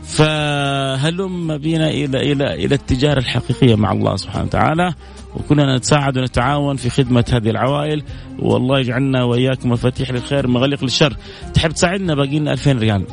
فهلم 0.05 1.59
بنا 1.59 1.91
إلى 1.91 2.33
إلى 2.33 2.55
إلى 2.55 2.75
التجارة 2.75 3.19
الحقيقية 3.19 3.75
مع 3.75 3.93
الله 3.93 4.17
سبحانه 4.17 4.45
وتعالى. 4.45 4.95
وكلنا 5.37 5.77
نتساعد 5.77 6.19
ونتعاون 6.19 6.77
في 6.77 6.91
خدمة 6.91 7.25
هذه 7.33 7.51
العوائل. 7.51 8.03
والله 8.39 8.81
يجعلنا 8.81 9.25
وإياكم 9.25 9.71
مفاتيح 9.71 10.11
للخير 10.11 10.47
مغلق 10.47 10.85
للشر. 10.85 11.17
تحب 11.55 11.71
تساعدنا 11.71 12.15
باقي 12.15 12.39
لنا 12.39 12.53
2000 12.53 12.79
ريال؟ 12.79 13.05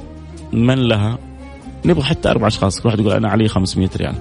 من 0.54 0.76
لها؟ 0.76 1.18
نبغى 1.86 2.04
حتى 2.04 2.30
أربع 2.30 2.48
أشخاص. 2.48 2.80
كل 2.80 2.88
واحد 2.88 3.00
يقول 3.00 3.14
أنا 3.14 3.30
علي 3.30 3.48
500 3.48 3.90
ريال. 3.98 4.16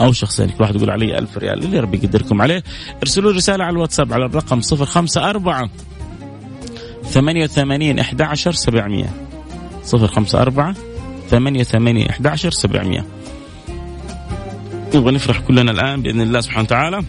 أو 0.00 0.12
شخصين 0.12 0.48
كل 0.48 0.62
واحد 0.62 0.76
يقول 0.76 0.90
علي 0.90 1.18
ألف 1.18 1.38
ريال. 1.38 1.64
اللي 1.64 1.80
ربي 1.80 1.96
يقدركم 1.96 2.42
عليه. 2.42 2.62
ارسلوا 3.02 3.32
رسالة 3.32 3.64
على 3.64 3.72
الواتساب 3.72 4.12
على 4.12 4.26
الرقم 4.26 4.60
054 4.60 5.70
88 7.04 7.98
11 7.98 8.52
700 8.52 9.04
054 9.94 10.74
ثمانية 11.30 11.62
ثمانية 11.62 12.10
11 12.10 12.50
700 12.50 13.04
نبغى 14.94 15.12
نفرح 15.12 15.40
كلنا 15.40 15.70
الآن 15.70 16.02
بإذن 16.02 16.20
الله 16.20 16.40
سبحانه 16.40 16.62
وتعالى. 16.62 17.02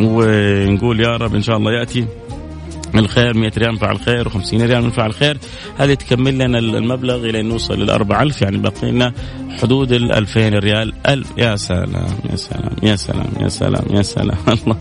ونقول 0.00 1.00
يا 1.00 1.16
رب 1.16 1.34
إن 1.34 1.42
شاء 1.42 1.56
الله 1.56 1.72
يأتي 1.72 2.06
الخير 2.94 3.36
100 3.36 3.52
ريال 3.58 3.72
من 3.72 3.78
فعل 3.78 4.00
خير 4.00 4.28
و50 4.28 4.54
ريال 4.54 4.82
من 4.82 4.90
فعل 4.90 5.14
خير. 5.14 5.38
هذه 5.78 5.94
تكمل 5.94 6.38
لنا 6.38 6.58
المبلغ 6.58 7.16
إلى 7.16 7.40
أن 7.40 7.48
نوصل 7.48 7.78
لل 7.78 7.90
4000 7.90 8.42
يعني 8.42 8.58
باقي 8.58 8.90
لنا 8.90 9.12
حدود 9.62 9.92
ال 9.92 10.12
2000 10.12 10.48
ريال. 10.58 10.92
ألف 11.06 11.32
يا 11.38 11.56
سلام 11.56 12.18
يا 12.30 12.36
سلام 12.36 12.76
يا 12.82 12.96
سلام 12.96 13.30
يا 13.40 13.48
سلام 13.48 13.84
يا 13.96 14.02
سلام. 14.02 14.38
الله 14.48 14.76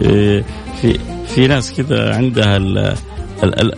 إيه، 0.00 0.44
في 0.82 0.98
في 1.26 1.46
ناس 1.46 1.72
كذا 1.72 2.14
عندها 2.14 2.56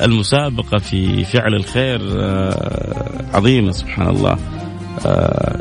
المسابقة 0.05 0.79
في 0.79 1.25
فعل 1.25 1.55
الخير 1.55 2.01
آه، 2.19 3.25
عظيمة 3.35 3.73
سبحان 3.73 4.09
الله. 4.09 4.37
آه، 5.07 5.61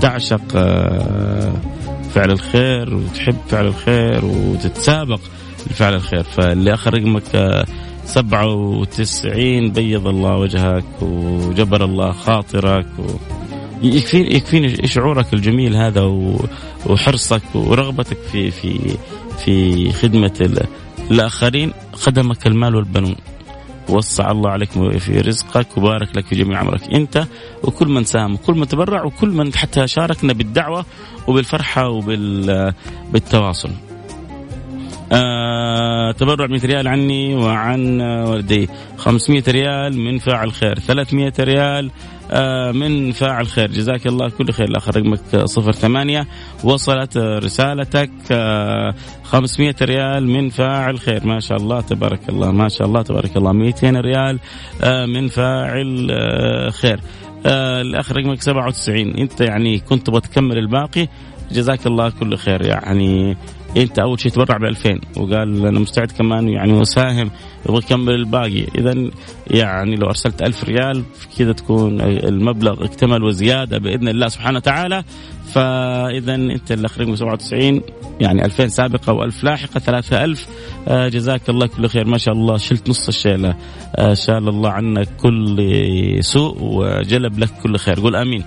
تعشق 0.00 0.56
آه، 0.56 1.52
فعل 2.14 2.30
الخير 2.30 2.94
وتحب 2.94 3.36
فعل 3.48 3.66
الخير 3.66 4.24
وتتسابق 4.24 5.20
لفعل 5.70 5.94
الخير. 5.94 6.22
فاللي 6.22 6.74
اخر 6.74 6.94
رقمك 6.94 7.64
97 8.06 9.70
بيض 9.70 10.06
الله 10.06 10.36
وجهك 10.36 10.84
وجبر 11.02 11.84
الله 11.84 12.12
خاطرك 12.12 12.86
و... 12.98 13.02
يكفيني 13.82 14.34
يكفيني 14.34 14.86
شعورك 14.86 15.34
الجميل 15.34 15.76
هذا 15.76 16.02
وحرصك 16.86 17.42
ورغبتك 17.54 18.16
في 18.32 18.50
في 18.50 18.96
في 19.44 19.92
خدمة 19.92 20.66
الآخرين. 21.10 21.72
خدمك 21.92 22.46
المال 22.46 22.76
والبنون. 22.76 23.16
وسع 23.88 24.30
الله 24.30 24.50
عليك 24.50 24.70
في 24.98 25.20
رزقك 25.20 25.76
وبارك 25.76 26.16
لك 26.16 26.26
في 26.26 26.34
جميع 26.34 26.58
عمرك. 26.58 26.94
أنت 26.94 27.26
وكل 27.62 27.88
من 27.88 28.04
ساهم 28.04 28.34
وكل 28.34 28.54
من 28.54 28.68
تبرع 28.68 29.04
وكل 29.04 29.28
من 29.28 29.54
حتى 29.54 29.86
شاركنا 29.86 30.32
بالدعوة 30.32 30.84
وبالفرحة 31.26 31.88
وبالتواصل 31.88 33.70
آه 35.12 36.12
تبرع 36.12 36.46
100 36.46 36.60
ريال 36.64 36.88
عني 36.88 37.34
وعن 37.34 38.00
والدي 38.00 38.68
500 38.96 39.42
ريال 39.48 39.98
من 39.98 40.18
فاعل 40.18 40.52
خير. 40.52 40.78
300 40.78 41.32
ريال 41.40 41.90
آه 42.30 42.72
من 42.72 43.12
فاعل 43.12 43.46
خير. 43.46 43.70
جزاك 43.70 44.06
الله 44.06 44.28
كل 44.28 44.52
خير. 44.52 44.68
الآخر 44.68 44.96
رقمك 44.96 45.20
08 45.20 46.26
وصلت 46.64 47.16
رسالتك 47.16 48.10
آه 48.30 48.94
500 49.24 49.74
ريال 49.82 50.26
من 50.28 50.48
فاعل 50.48 50.98
خير. 50.98 51.26
ما 51.26 51.40
شاء 51.40 51.58
الله 51.58 51.80
تبارك 51.80 52.28
الله 52.28 52.50
ما 52.52 52.68
شاء 52.68 52.86
الله 52.86 53.02
تبارك 53.02 53.36
الله. 53.36 53.52
200 53.52 54.00
ريال 54.00 54.38
آه 54.82 55.06
من 55.06 55.28
فاعل 55.28 56.08
آه 56.10 56.70
خير. 56.70 57.00
آه 57.46 57.80
الآخر 57.80 58.16
رقمك 58.16 58.42
97 58.42 59.16
أنت 59.16 59.40
يعني 59.40 59.78
كنت 59.78 60.06
تبغى 60.06 60.20
تكمل 60.20 60.58
الباقي. 60.58 61.08
جزاك 61.52 61.86
الله 61.86 62.10
كل 62.10 62.36
خير. 62.36 62.62
يعني 62.66 63.36
انت 63.76 63.98
اول 63.98 64.20
شيء 64.20 64.32
تبرع 64.32 64.56
ب 64.56 64.64
2000 64.64 65.00
وقال 65.16 65.66
أنا 65.66 65.78
مستعد 65.78 66.10
كمان 66.10 66.48
يعني 66.48 66.82
اساهم 66.82 67.30
يبغى 67.68 67.78
يكمل 67.78 68.14
الباقي. 68.14 68.64
اذا 68.78 69.10
يعني 69.46 69.96
لو 69.96 70.06
أرسلت 70.06 70.42
1000 70.42 70.64
ريال 70.64 71.02
كذا 71.38 71.52
تكون 71.52 72.00
المبلغ 72.00 72.84
اكتمل 72.84 73.22
وزيادة 73.22 73.78
بإذن 73.78 74.08
الله 74.08 74.28
سبحانه 74.28 74.56
وتعالى. 74.56 75.04
فاذا 75.52 76.34
أنت 76.34 76.72
اللي 76.72 76.86
أخرج 76.86 77.14
97 77.14 77.80
يعني 78.20 78.44
2000 78.44 78.68
سابقة 78.68 79.30
و1000 79.30 79.44
لاحقة 79.44 79.80
3000 79.80 80.46
آه 80.88 81.08
جزاك 81.08 81.50
الله 81.50 81.66
كل 81.66 81.88
خير. 81.88 82.06
ما 82.06 82.18
شاء 82.18 82.34
الله. 82.34 82.56
شلت 82.56 82.88
نص 82.88 83.08
الشيلة. 83.08 83.54
آه 83.96 84.14
شال 84.14 84.48
الله 84.48 84.70
عنك 84.70 85.08
كل 85.22 85.58
سوء 86.20 86.56
وجلب 86.60 87.38
لك 87.38 87.50
كل 87.62 87.76
خير. 87.76 88.00
قول 88.00 88.16
آمين. 88.16 88.44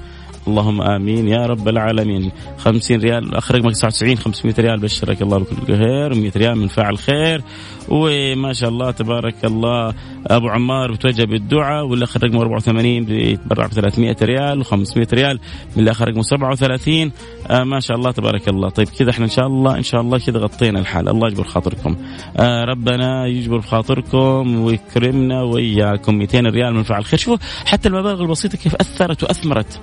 اللهم 0.50 0.82
آمين. 0.82 1.28
يا 1.28 1.46
رب 1.46 1.68
العالمين. 1.68 2.32
50 2.58 3.00
ريال 3.00 3.36
اخر 3.36 3.56
رقمك 3.56 3.72
99 3.72 4.18
500 4.18 4.56
ريال 4.60 4.80
بشرك. 4.80 5.22
الله 5.22 5.38
بكل 5.38 5.78
خير 5.78 6.16
100 6.16 6.32
ريال 6.38 6.58
من 6.58 6.68
فاعل 6.68 6.98
خير. 6.98 7.42
وما 7.90 8.54
شاء 8.54 8.70
الله 8.70 8.92
تبارك 8.92 9.46
الله. 9.46 9.94
أبو 10.28 10.48
عمار 10.50 10.92
بتوجه 10.92 11.24
بالدعاء 11.24 11.86
والاخر 11.86 12.24
رقمه 12.24 12.42
84 12.42 13.06
بيتبرع 13.06 13.66
ب 13.68 13.70
300 13.70 14.16
ريال 14.22 14.66
و500 14.66 15.14
ريال. 15.14 15.40
من 15.76 15.84
الآخر 15.84 16.08
رقمه 16.08 16.22
37 16.22 17.12
آه 17.48 17.64
ما 17.64 17.80
شاء 17.80 17.98
الله 17.98 18.12
تبارك 18.12 18.50
الله. 18.50 18.70
طيب 18.70 18.88
كذا 18.88 19.10
إحنا 19.10 19.26
إن 19.26 19.30
شاء 19.30 19.48
الله 19.48 19.78
إن 19.78 19.84
شاء 19.84 20.02
الله 20.02 20.20
كذا 20.20 20.40
غطينا 20.40 20.80
الحال. 20.80 21.10
الله 21.10 21.28
يجبر 21.28 21.44
خاطركم. 21.44 21.96
آه 22.38 22.66
ربنا 22.66 23.28
يجبر 23.28 23.62
خاطركم 23.62 24.60
ويكرمنا 24.60 25.42
وإياكم. 25.42 26.16
200 26.16 26.46
ريال 26.46 26.74
من 26.74 26.84
فاعل 26.84 27.06
خير. 27.06 27.20
شوفوا 27.20 27.38
حتى 27.66 27.88
المبالغ 27.88 28.22
البسيطة 28.22 28.58
كيف 28.58 28.76
أثرت 28.76 29.24
وأثمرت. 29.24 29.80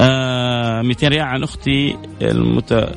آه 0.00 0.82
200 0.82 1.08
ريال 1.08 1.22
عن 1.22 1.42
أختي 1.42 1.96
المت... 2.22 2.88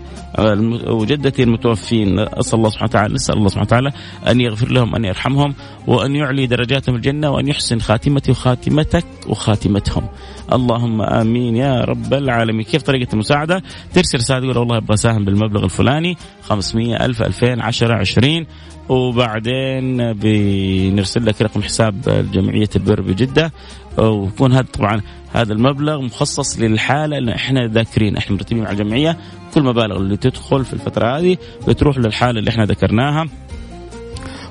وجدتي 0.87 1.43
المتوفين. 1.43 2.19
أسأل 2.19 2.57
الله 2.57 2.69
سبحانه 2.69 2.89
وتعالى 2.89 3.13
نسأل 3.13 3.37
الله 3.37 3.47
سبحانه 3.47 3.67
وتعالى 3.67 3.91
أن 4.27 4.41
يغفر 4.41 4.71
لهم 4.71 4.95
أن 4.95 5.05
يرحمهم 5.05 5.55
وأن 5.87 6.15
يعلي 6.15 6.47
درجاتهم 6.47 6.95
الجنة 6.95 7.29
وأن 7.29 7.47
يحسن 7.47 7.79
خاتمتي 7.79 8.31
وخاتمتك 8.31 9.05
وخاتمتهم. 9.27 10.07
اللهم 10.53 11.01
آمين 11.01 11.55
يا 11.55 11.81
رب 11.81 12.13
العالمين. 12.13 12.63
كيف 12.63 12.81
طريقة 12.81 13.13
المساعدة؟ 13.13 13.63
ترسل 13.93 14.17
رسالة 14.17 14.39
تقول 14.39 14.57
والله 14.57 14.77
أبغى 14.77 14.93
أساهم 14.93 15.25
بالمبلغ 15.25 15.63
الفلاني 15.63 16.17
500 16.43 17.05
1000 17.05 17.21
2000 17.21 17.61
10 17.61 17.93
20 17.93 18.45
وبعدين 18.89 20.13
بنرسل 20.13 21.25
لك 21.25 21.41
رقم 21.41 21.61
حساب 21.61 22.01
جمعية 22.33 22.69
البر 22.75 23.01
بجدة. 23.01 23.51
ويكون 23.97 24.53
هذا 24.53 24.65
طبعا 24.73 25.01
هذا 25.34 25.53
المبلغ 25.53 26.01
مخصص 26.01 26.60
للحالة 26.60 27.17
اللي 27.17 27.36
إحنا 27.36 27.67
ذاكرين. 27.67 28.17
إحنا 28.17 28.36
مرتبين 28.36 28.63
مع 28.63 28.71
الجمعية 28.71 29.17
كل 29.53 29.63
مبالغ 29.63 29.97
اللي 29.97 30.17
تدخل 30.17 30.65
في 30.65 30.73
الفترة 30.73 31.17
هذه 31.17 31.38
بتروح 31.67 31.97
للحالة 31.97 32.39
اللي 32.39 32.49
إحنا 32.49 32.65
ذكرناها. 32.65 33.27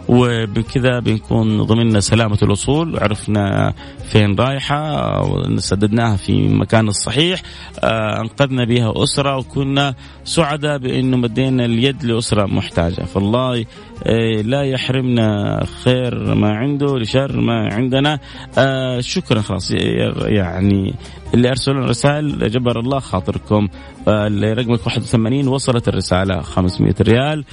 وبكذا 0.09 1.01
بنكون 1.01 1.63
ضمننا 1.63 2.01
سلامة 2.01 2.39
الوصول 2.43 2.95
وعرفنا 2.95 3.73
فين 4.09 4.35
رايحة 4.35 5.13
سددناها 5.59 6.17
في 6.17 6.33
المكان 6.33 6.89
الصحيح 6.89 7.43
آه، 7.85 8.21
أنقذنا 8.21 8.65
بها 8.65 8.93
أسرة 9.03 9.37
وكنا 9.37 9.95
سعداء 10.25 10.79
بأنه 10.79 11.17
مدينا 11.17 11.65
اليد 11.65 12.05
لأسرة 12.05 12.47
محتاجة. 12.47 13.05
فالله 13.05 13.65
آه، 14.07 14.43
لا 14.43 14.63
يحرمنا 14.63 15.61
خير 15.85 16.35
ما 16.35 16.51
عنده 16.57 16.99
لشر 16.99 17.41
ما 17.41 17.75
عندنا. 17.75 18.19
آه، 18.59 19.01
شكرا 19.01 19.41
خلاص 19.41 19.71
يعني 20.27 20.95
اللي 21.35 21.49
ارسلوا 21.49 21.87
رسائل 21.87 22.51
جبر 22.51 22.81
الله 22.81 22.99
خاطركم. 22.99 23.69
اللي 24.09 24.53
رقمك 24.53 24.87
81 24.87 25.49
وصلت 25.49 25.89
الرسالة 25.89 26.41
500 26.41 26.95
ريال. 27.01 27.45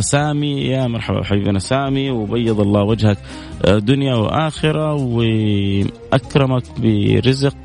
سامي 0.00 0.60
يا 0.60 0.86
مرحبا 0.86 1.24
حبيبنا 1.24 1.58
سامي 1.58 2.10
وبيض 2.10 2.60
الله 2.60 2.82
وجهك 2.82 3.18
دنيا 3.66 4.14
وآخرة 4.14 4.94
وأكرمك 4.94 6.62
برزق 6.78 7.56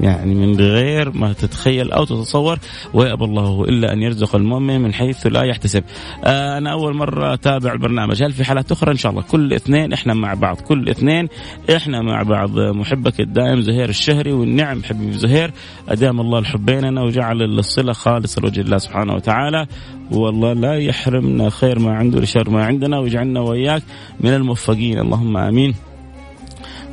يعني 0.00 0.34
من 0.34 0.56
غير 0.56 1.10
ما 1.10 1.32
تتخيل 1.32 1.92
أو 1.92 2.04
تتصور 2.04 2.58
ويأبى 2.94 3.24
الله 3.24 3.64
إلا 3.64 3.92
أن 3.92 4.02
يرزق 4.02 4.36
المؤمن 4.36 4.80
من 4.80 4.94
حيث 4.94 5.26
لا 5.26 5.42
يحتسب. 5.42 5.84
أنا 6.24 6.72
أول 6.72 6.96
مرة 6.96 7.34
أتابع 7.34 7.72
البرنامج، 7.72 8.22
هل 8.22 8.32
في 8.32 8.44
حالات 8.44 8.72
أخرى؟ 8.72 8.90
إن 8.92 8.96
شاء 8.96 9.12
الله. 9.12 9.22
كل 9.22 9.52
اثنين 9.52 9.92
إحنا 9.92 10.14
مع 10.14 10.34
بعض، 10.34 10.56
كل 10.60 10.88
اثنين 10.88 11.28
إحنا 11.76 12.02
مع 12.02 12.22
بعض. 12.22 12.58
محبك 12.58 13.20
الدائم 13.20 13.60
زهير 13.60 13.88
الشهري 13.88 14.32
والنعم 14.32 14.82
حبيبي 14.82 15.12
زهير. 15.12 15.50
أدام 15.88 16.20
الله 16.20 16.38
الحب 16.38 16.66
بيننا 16.66 17.02
وجعل 17.02 17.42
الصلة 17.42 17.92
خالصة 17.92 18.42
لوجه 18.42 18.60
الله 18.60 18.78
سبحانه 18.78 19.14
وتعالى. 19.14 19.66
والله 20.10 20.52
لا 20.52 20.74
يحرمنا 20.74 21.50
خير 21.50 21.78
ما 21.78 21.92
عنده 21.92 22.20
لشر 22.20 22.50
ما 22.50 22.64
عندنا. 22.64 22.98
ويجعلنا 22.98 23.40
وإياك 23.40 23.82
من 24.20 24.30
الموفقين. 24.30 24.98
اللهم 24.98 25.36
آمين. 25.36 25.74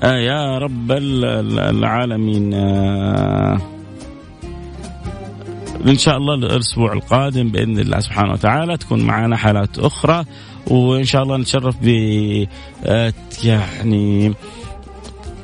آه 0.03 0.17
يا 0.17 0.57
رب 0.57 0.91
العالمين 0.91 2.53
آه 2.53 3.61
إن 5.87 5.97
شاء 5.97 6.17
الله 6.17 6.33
الأسبوع 6.33 6.93
القادم 6.93 7.49
بإذن 7.49 7.79
الله 7.79 7.99
سبحانه 7.99 8.33
وتعالى 8.33 8.77
تكون 8.77 9.01
معنا 9.01 9.37
حالات 9.37 9.79
أخرى 9.79 10.25
وإن 10.67 11.03
شاء 11.03 11.23
الله 11.23 11.37
نتشرف 11.37 11.75
ب 11.81 11.87
آه، 12.85 13.13
يعني 13.43 14.33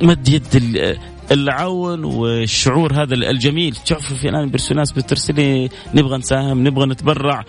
مد 0.02 0.28
يد 0.28 0.96
العون 1.32 2.04
والشعور 2.04 3.02
هذا 3.02 3.14
الجميل. 3.14 3.76
تشوف 3.76 4.12
في 4.12 4.28
الان 4.28 4.48
بيرسل 4.48 4.76
ناس 4.76 4.92
بترسلي 4.92 5.68
نبغى 5.94 6.18
نساهم 6.18 6.66
نبغى 6.68 6.86
نتبرع. 6.86 7.44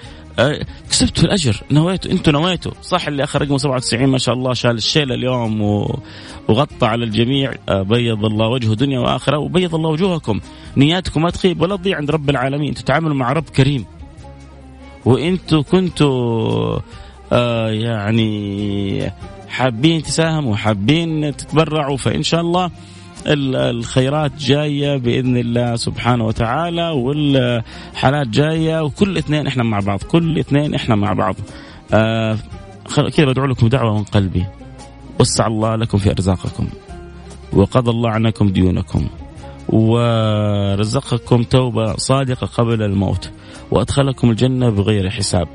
كسبتوا 0.90 1.24
الأجر 1.24 1.62
نويتوا 1.72 2.12
أنتم 2.12 2.32
نويتوا. 2.32 2.72
صح 2.82 3.08
اللي 3.08 3.24
آخر 3.24 3.42
رقمه 3.42 3.58
97 3.58 4.10
ما 4.10 4.18
شاء 4.18 4.36
الله 4.36 4.54
شال 4.54 4.78
الشيلة 4.78 5.16
اليوم 5.16 5.62
وغطى 6.48 6.86
على 6.86 7.06
الجميع. 7.06 7.54
أه، 7.70 7.82
بيض 7.82 8.26
الله 8.26 8.48
وجهه 8.48 8.74
دنيا 8.74 9.00
وآخرة 9.00 9.38
وبيض 9.38 9.76
الله 9.76 9.90
وجوهكم. 9.90 10.40
نياتكم 10.78 11.22
ما 11.22 11.30
تخيب 11.30 11.62
ولا 11.62 11.76
تضيع 11.76 11.98
عند 11.98 12.12
رب 12.12 12.30
العالمين. 12.30 12.74
تتعاملوا 12.74 13.16
مع 13.16 13.32
رب 13.34 13.50
كريم. 13.50 13.86
وأنتم 15.06 15.62
كنتوا 15.62 16.80
آه 17.32 17.70
يعني 17.70 19.12
حابين 19.50 20.04
تساهموا 20.04 20.56
حابين 20.56 21.38
تتبرعوا 21.38 21.98
فإن 21.98 22.24
شاء 22.24 22.42
الله 22.42 22.72
الخيرات 23.28 24.32
جاية 24.40 24.98
بإذن 24.98 25.38
الله 25.38 25.76
سبحانه 25.76 26.26
وتعالى 26.26 26.90
والحالات 26.90 28.28
جاية 28.28 28.84
وكل 28.84 29.18
اثنين 29.18 29.48
إحنا 29.48 29.64
مع 29.64 29.80
بعض 29.80 30.04
كل 30.04 30.40
اثنين 30.40 30.74
إحنا 30.76 30.96
مع 30.96 31.14
بعض. 31.14 31.36
آه 31.94 32.38
كذا 33.16 33.26
بدعو 33.26 33.46
لكم 33.46 33.68
دعوة 33.68 33.98
من 33.98 34.04
قلبي. 34.04 34.46
وسع 35.20 35.48
الله 35.48 35.76
لكم 35.76 35.98
في 35.98 36.12
أرزاقكم 36.12 36.68
وقضى 37.54 37.92
الله 37.92 38.10
عنكم 38.10 38.50
ديونكم 38.50 39.08
ورزقكم 39.70 41.44
توبة 41.44 41.96
صادقة 41.96 42.48
قبل 42.48 42.84
الموت 42.84 43.32
وأدخلكم 43.72 44.30
الجنة 44.30 44.70
بغير 44.70 45.10
حساب. 45.10 45.48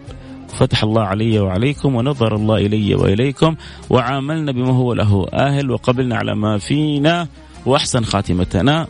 فتح 0.49 0.83
الله 0.83 1.03
علي 1.03 1.41
وعليكم 1.41 1.95
ونظر 1.95 2.35
الله 2.35 2.57
إلي 2.57 2.95
وإليكم 2.95 3.57
وعاملنا 3.91 4.53
بما 4.53 4.73
هو 4.73 4.93
له 4.93 5.27
آهل 5.33 5.71
وقبلنا 5.71 6.17
على 6.17 6.35
ما 6.35 6.59
فينا. 6.59 7.29
وأحسن 7.67 8.05
خاتمتنا. 8.05 8.87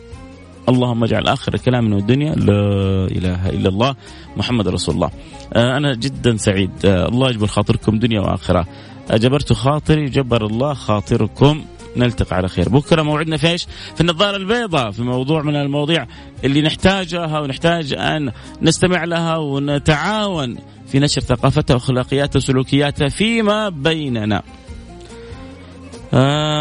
اللهم 0.69 1.03
اجعل 1.03 1.27
آخر 1.27 1.57
كلامنا 1.57 1.97
الدنيا 1.97 2.35
لا 2.35 3.05
إله 3.05 3.49
إلا 3.49 3.69
الله 3.69 3.95
محمد 4.37 4.67
رسول 4.67 4.95
الله. 4.95 5.09
آه، 5.53 5.77
أنا 5.77 5.95
جدا 5.95 6.37
سعيد. 6.37 6.71
آه، 6.85 7.07
الله 7.07 7.29
يجبر 7.29 7.47
خاطركم 7.47 7.99
دنيا 7.99 8.21
وآخرة. 8.21 8.67
جبرت 9.11 9.53
خاطري 9.53 10.05
جبر 10.05 10.45
الله 10.45 10.73
خاطركم. 10.73 11.65
نلتقي 11.97 12.35
على 12.35 12.47
خير. 12.47 12.69
بكرة 12.69 13.01
موعدنا 13.01 13.37
في 13.37 13.47
إيش؟ 13.47 13.67
في 13.95 14.01
النظارة 14.01 14.37
البيضاء 14.37 14.91
في 14.91 15.01
موضوع 15.01 15.41
من 15.41 15.55
المواضيع 15.55 16.07
اللي 16.43 16.61
نحتاجها 16.61 17.39
ونحتاج 17.39 17.93
أن 17.93 18.31
نستمع 18.61 19.03
لها 19.03 19.37
ونتعاون 19.37 20.57
في 20.87 20.99
نشر 20.99 21.21
ثقافتها 21.21 21.73
وأخلاقياتها 21.73 22.37
وسلوكياتها 22.37 23.09
فيما 23.09 23.69
بيننا. 23.69 24.43
آه 26.13 26.52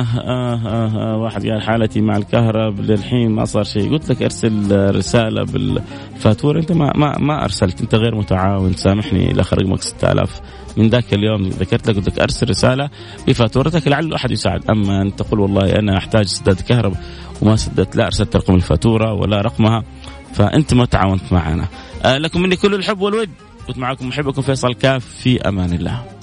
آه 0.00 0.54
آه 0.54 1.14
آه 1.14 1.16
واحد 1.16 1.46
قال 1.46 1.62
حالتي 1.62 2.00
مع 2.00 2.16
الكهرب 2.16 2.80
للحين 2.80 3.30
ما 3.30 3.44
صار 3.44 3.64
شيء. 3.64 3.90
قلت 3.90 4.10
لك 4.10 4.22
ارسل 4.22 4.94
رسالة 4.96 5.44
بالفاتورة. 5.44 6.60
انت 6.60 6.72
ما 6.72 6.92
ما 6.96 7.18
ما 7.18 7.44
ارسلت. 7.44 7.80
انت 7.80 7.94
غير 7.94 8.14
متعاون. 8.14 8.72
سامحني 8.72 9.30
الاخ 9.30 9.54
رقمك 9.54 9.82
6000 9.82 10.40
من 10.76 10.88
ذاك 10.88 11.14
اليوم 11.14 11.48
ذكرت 11.48 11.90
لك 11.90 11.96
قلت 11.96 12.08
لك 12.08 12.20
أرسل 12.20 12.48
رسالة 12.50 12.90
بفاتورتك 13.26 13.88
لعل 13.88 14.14
أحد 14.14 14.30
يساعد. 14.30 14.70
أما 14.70 15.02
أن 15.02 15.16
تقول 15.16 15.40
والله 15.40 15.78
أنا 15.78 15.98
أحتاج 15.98 16.26
سداد 16.26 16.60
كهرب 16.60 16.94
وما 17.42 17.56
سددت 17.56 17.96
لا 17.96 18.06
أرسلت 18.06 18.36
رقم 18.36 18.54
الفاتورة 18.54 19.12
ولا 19.12 19.40
رقمها 19.40 19.82
فأنت 20.32 20.74
ما 20.74 20.84
تعاونت 20.84 21.32
معنا. 21.32 21.64
آه 22.04 22.18
لكم 22.18 22.42
مني 22.42 22.56
كل 22.56 22.74
الحب 22.74 23.00
والود. 23.00 23.30
كنت 23.66 23.78
معكم 23.78 24.08
محبكم 24.08 24.42
فيصل 24.42 24.74
كاف. 24.74 25.06
في 25.06 25.40
أمان 25.40 25.72
الله. 25.72 26.17